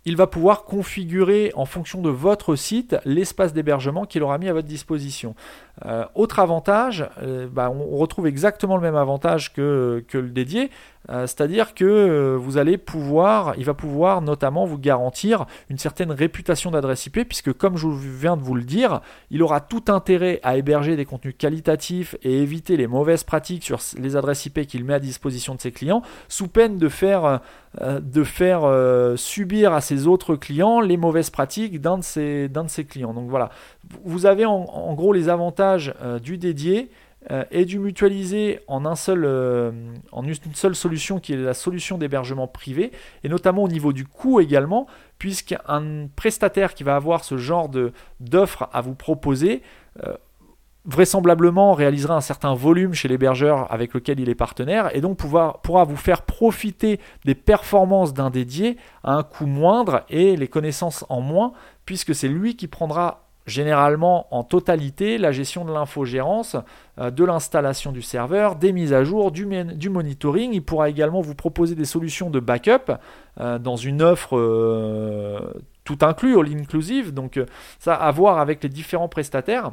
[0.04, 4.52] il va pouvoir configurer en fonction de votre site l'espace d'hébergement qu'il aura mis à
[4.52, 5.34] votre disposition.
[5.84, 10.70] Euh, autre avantage, euh, bah, on retrouve exactement le même avantage que, que le dédié,
[11.10, 16.12] euh, c'est-à-dire que euh, vous allez pouvoir, il va pouvoir notamment vous garantir une certaine
[16.12, 19.00] réputation d'adresse IP, puisque comme je viens de vous le dire,
[19.30, 23.80] il aura tout intérêt à héberger des contenus qualitatifs et éviter les mauvaises pratiques sur
[23.98, 27.40] les adresses IP qu'il met à disposition de ses clients, sous peine de faire,
[27.80, 33.12] euh, subir à ses autres clients les mauvaises pratiques d'un de ses, de ses clients.
[33.12, 33.50] Donc voilà,
[34.04, 36.90] vous avez en gros les avantages du dédié
[37.30, 39.72] euh, et du mutualiser euh,
[40.10, 42.90] en une seule solution qui est la solution d'hébergement privé,
[43.22, 44.86] et notamment au niveau du coût également,
[45.18, 47.70] puisqu'un prestataire qui va avoir ce genre
[48.18, 49.62] d'offre à vous proposer,
[50.04, 50.16] euh,
[50.84, 55.84] vraisemblablement réalisera un certain volume chez l'hébergeur avec lequel il est partenaire, et donc pourra
[55.84, 61.20] vous faire profiter des performances d'un dédié à un coût moindre et les connaissances en
[61.20, 61.52] moins,
[61.86, 66.56] puisque c'est lui qui prendra généralement en totalité la gestion de l'infogérance,
[66.98, 69.46] euh, de l'installation du serveur, des mises à jour, du,
[69.90, 70.52] monitoring.
[70.52, 72.92] Il pourra également vous proposer des solutions de backup
[73.40, 75.40] euh, dans une offre euh,
[75.84, 77.12] tout inclus, all inclusive.
[77.12, 77.40] Donc
[77.78, 79.72] ça à voir avec les différents prestataires.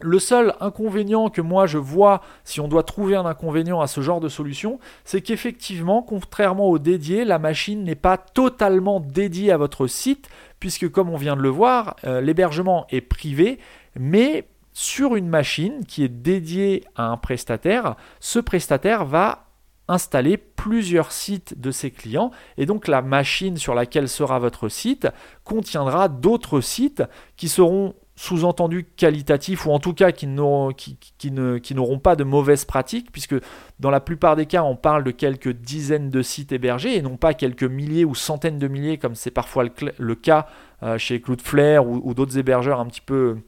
[0.00, 4.00] Le seul inconvénient que moi je vois, si on doit trouver un inconvénient à ce
[4.00, 9.58] genre de solution, c'est qu'effectivement, contrairement au dédié, la machine n'est pas totalement dédiée à
[9.58, 10.28] votre site,
[10.58, 13.58] puisque comme on vient de le voir, euh, l'hébergement est privé,
[13.98, 19.46] mais sur une machine qui est dédiée à un prestataire, ce prestataire va
[19.88, 25.08] installer plusieurs sites de ses clients et donc la machine sur laquelle sera votre site
[25.42, 27.02] contiendra d'autres sites
[27.36, 32.66] qui seront sous-entendu qualitatifs ou en tout cas qui n'auront, qui, n'auront pas de mauvaises
[32.66, 33.34] pratiques puisque
[33.78, 37.16] dans la plupart des cas on parle de quelques dizaines de sites hébergés et non
[37.16, 39.64] pas quelques milliers ou centaines de milliers comme c'est parfois
[39.96, 40.48] le, cas
[40.82, 43.38] euh, chez Cloudflare ou, ou d'autres hébergeurs un petit peu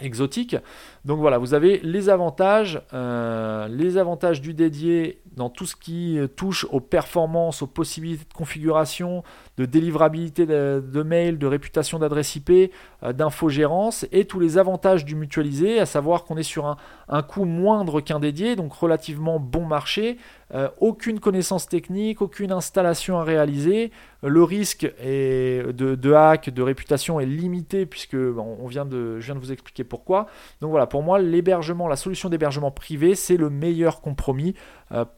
[0.00, 0.56] exotiques.
[1.04, 6.18] Donc voilà, vous avez les avantages, euh, les avantages du dédié dans tout ce qui
[6.34, 9.22] touche aux performances, aux possibilités de configuration,
[9.58, 15.16] de délivrabilité de, mail, de réputation d'adresse IP, euh, d'infogérance et tous les avantages du
[15.16, 16.76] mutualisé, à savoir qu'on est sur
[17.08, 20.16] un, coût moindre qu'un dédié, donc relativement bon marché,
[20.54, 23.90] euh, aucune connaissance technique, aucune installation à réaliser,
[24.22, 29.34] le risque est de, hack, de réputation est limité puisque on vient de, je viens
[29.34, 30.26] de vous expliquer pourquoi.
[30.60, 34.54] Donc voilà, pour moi, l'hébergement, la solution d'hébergement privé, c'est le meilleur compromis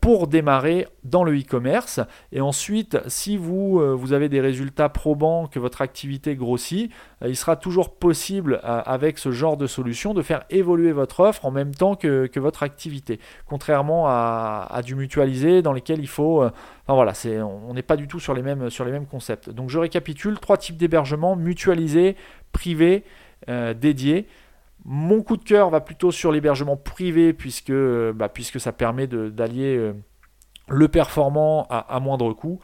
[0.01, 2.01] pour démarrer dans le e-commerce.
[2.33, 6.91] Et ensuite, si vous, euh, avez des résultats probants, que votre activité grossit,
[7.23, 11.47] euh, il sera toujours possible avec ce genre de solution de faire évoluer votre offre
[11.47, 13.21] en même temps que, votre activité.
[13.47, 16.43] Contrairement à, du mutualisé dans lequel il faut...
[16.43, 17.13] enfin voilà,
[17.45, 19.51] on n'est pas du tout sur les, mêmes, sur les mêmes concepts.
[19.51, 22.17] Donc je récapitule, trois types d'hébergement, mutualisé,
[22.53, 23.05] privé,
[23.47, 24.27] dédié.
[24.85, 29.77] Mon coup de cœur va plutôt sur l'hébergement privé puisque, euh, bah, ça permet d'allier
[29.77, 29.93] euh,
[30.69, 32.61] le performant à, moindre coût.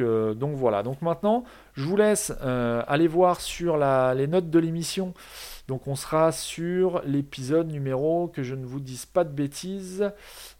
[0.00, 0.82] Euh, donc, voilà.
[0.82, 1.44] Donc maintenant,
[1.74, 5.14] je vous laisse aller voir sur les notes de l'émission
[5.68, 10.10] donc on sera sur l'épisode numéro, que je ne vous dise pas de bêtises,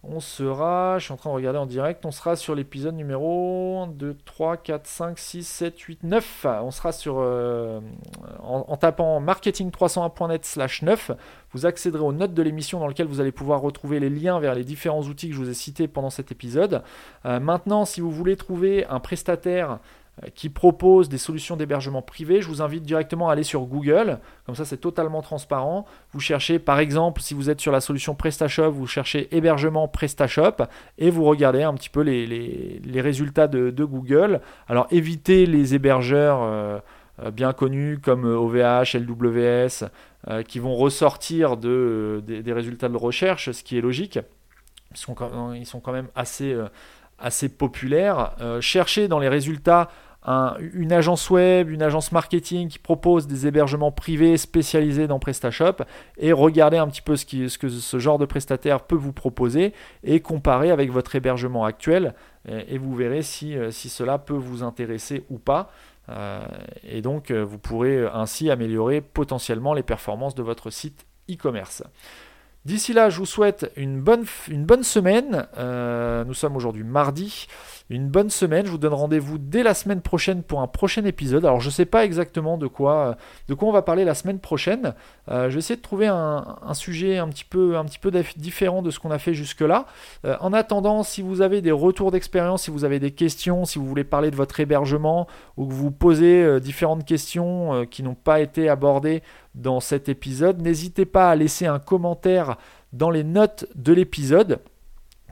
[0.02, 3.86] on sera, je suis en train de regarder en direct, on sera sur l'épisode numéro
[3.88, 6.46] 2, 3, 4, 5, 6, 7, 8, 9.
[6.62, 7.80] On sera sur, euh,
[8.42, 11.12] en, tapant marketing301.net slash 9,
[11.52, 14.54] vous accéderez aux notes de l'émission dans lesquelles vous allez pouvoir retrouver les liens vers
[14.54, 16.82] les différents outils que je vous ai cités pendant cet épisode.
[17.24, 19.78] Euh, maintenant, si vous voulez trouver un prestataire
[20.34, 24.18] qui propose des solutions d'hébergement privé, je vous invite directement à aller sur Google.
[24.46, 25.86] Comme ça, c'est totalement transparent.
[26.12, 30.64] Vous cherchez, par exemple, si vous êtes sur la solution PrestaShop, vous cherchez hébergement PrestaShop
[30.98, 34.40] et vous regardez un petit peu les, résultats de, Google.
[34.68, 36.42] Alors, évitez les hébergeurs.
[36.42, 36.78] Euh,
[37.32, 39.88] bien connus comme OVH, LWS,
[40.46, 44.20] qui vont ressortir de, des, résultats de recherche, ce qui est logique.
[44.92, 46.56] Ils sont quand, sont quand même assez,
[47.18, 48.36] assez populaires.
[48.60, 49.88] cherchez dans les résultats
[50.26, 55.84] une agence web, une agence marketing qui propose des hébergements privés spécialisés dans PrestaShop
[56.18, 57.24] et regardez un petit peu ce,
[57.56, 62.14] que ce genre de prestataire peut vous proposer et comparez avec votre hébergement actuel
[62.46, 65.70] et, vous verrez si, euh, si, cela peut vous intéresser ou pas.
[66.08, 66.40] Euh,
[66.84, 71.82] et donc euh, vous pourrez ainsi améliorer potentiellement les performances de votre site e-commerce.
[72.68, 74.26] D'ici là, je vous souhaite une bonne,
[74.82, 75.46] semaine.
[75.56, 77.46] nous sommes aujourd'hui mardi
[77.90, 78.66] une bonne semaine.
[78.66, 81.44] Je vous donne rendez-vous dès la semaine prochaine pour un prochain épisode.
[81.44, 83.16] Alors je ne sais pas exactement de quoi,
[83.48, 84.94] de quoi on va parler la semaine prochaine.
[85.30, 86.44] Euh, je vais essayer de trouver un,
[86.74, 87.74] sujet un petit peu,
[88.36, 89.86] différent de ce qu'on a fait jusque-là.
[90.24, 93.78] Euh, en attendant, si vous avez des retours d'expérience, si vous avez des questions, si
[93.78, 98.14] vous voulez parler de votre hébergement ou que vous posez euh, différentes questions qui n'ont
[98.14, 99.22] pas été abordées
[99.54, 102.56] dans cet épisode, n'hésitez pas à laisser un commentaire
[102.92, 104.60] dans les notes de l'épisode.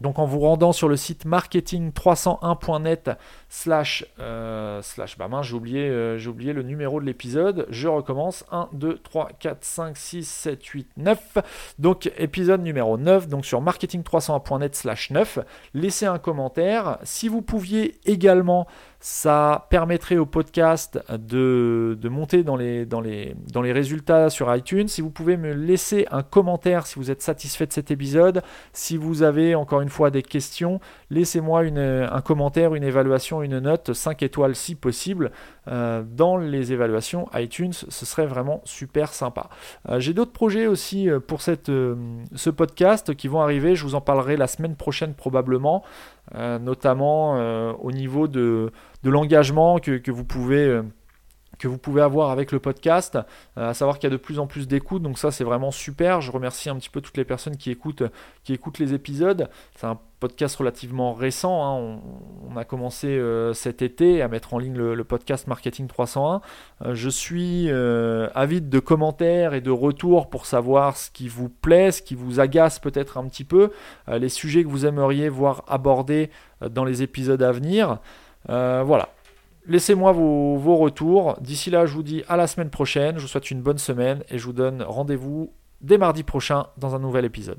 [0.01, 3.11] Donc en vous rendant sur le site marketing301.net
[3.49, 8.45] slash, euh, slash bah j'ai oublié, euh, j'ai oublié le numéro de l'épisode, je recommence,
[8.53, 11.39] 1, 2, 3, 4, 5, 6, 7, 8, 9,
[11.79, 15.39] donc épisode numéro 9, donc sur marketing301.net slash 9,
[15.73, 18.67] laissez un commentaire, si vous pouviez également
[19.09, 24.88] ça permettrait au podcast de, monter dans les, dans, les, dans les résultats sur iTunes.
[24.88, 28.42] Si vous pouvez me laisser un commentaire si vous êtes satisfait de cet épisode,
[28.72, 30.80] si vous avez encore une fois des questions,
[31.11, 35.30] laissez-moi un commentaire, une évaluation, une note, 5 étoiles si possible,
[35.68, 37.72] euh, dans les évaluations iTunes.
[37.72, 39.50] Ce serait vraiment super sympa.
[39.88, 43.76] Euh, j'ai d'autres projets aussi euh, pour cette, ce podcast qui vont arriver.
[43.76, 45.84] Je vous en parlerai la semaine prochaine probablement.
[46.34, 47.36] Notamment
[47.74, 48.72] au niveau de,
[49.11, 50.82] l'engagement que, vous pouvez euh,
[51.59, 53.18] que vous pouvez avoir avec le podcast,
[53.57, 56.20] à savoir qu'il y a de plus en plus d'écoutes, donc ça c'est vraiment super.
[56.20, 58.02] Je remercie un petit peu toutes les personnes qui écoutent,
[58.44, 59.48] qui écoutent les épisodes.
[59.74, 61.64] C'est un podcast relativement récent.
[61.64, 62.00] Hein.
[62.50, 66.40] On, a commencé euh, cet été à mettre en ligne le, podcast Marketing 301.
[66.84, 71.50] Euh, je suis euh, avide de commentaires et de retours pour savoir ce qui vous
[71.50, 73.70] plaît, ce qui vous agace peut-être un petit peu,
[74.09, 76.30] les sujets que vous aimeriez voir abordés
[76.70, 77.98] dans les épisodes à venir.
[78.49, 79.09] Voilà.
[79.68, 81.36] Laissez-moi vos, vos retours.
[81.40, 83.16] D'ici là, je vous dis à la semaine prochaine.
[83.16, 86.94] Je vous souhaite une bonne semaine et je vous donne rendez-vous dès mardi prochain dans
[86.94, 87.55] un nouvel épisode.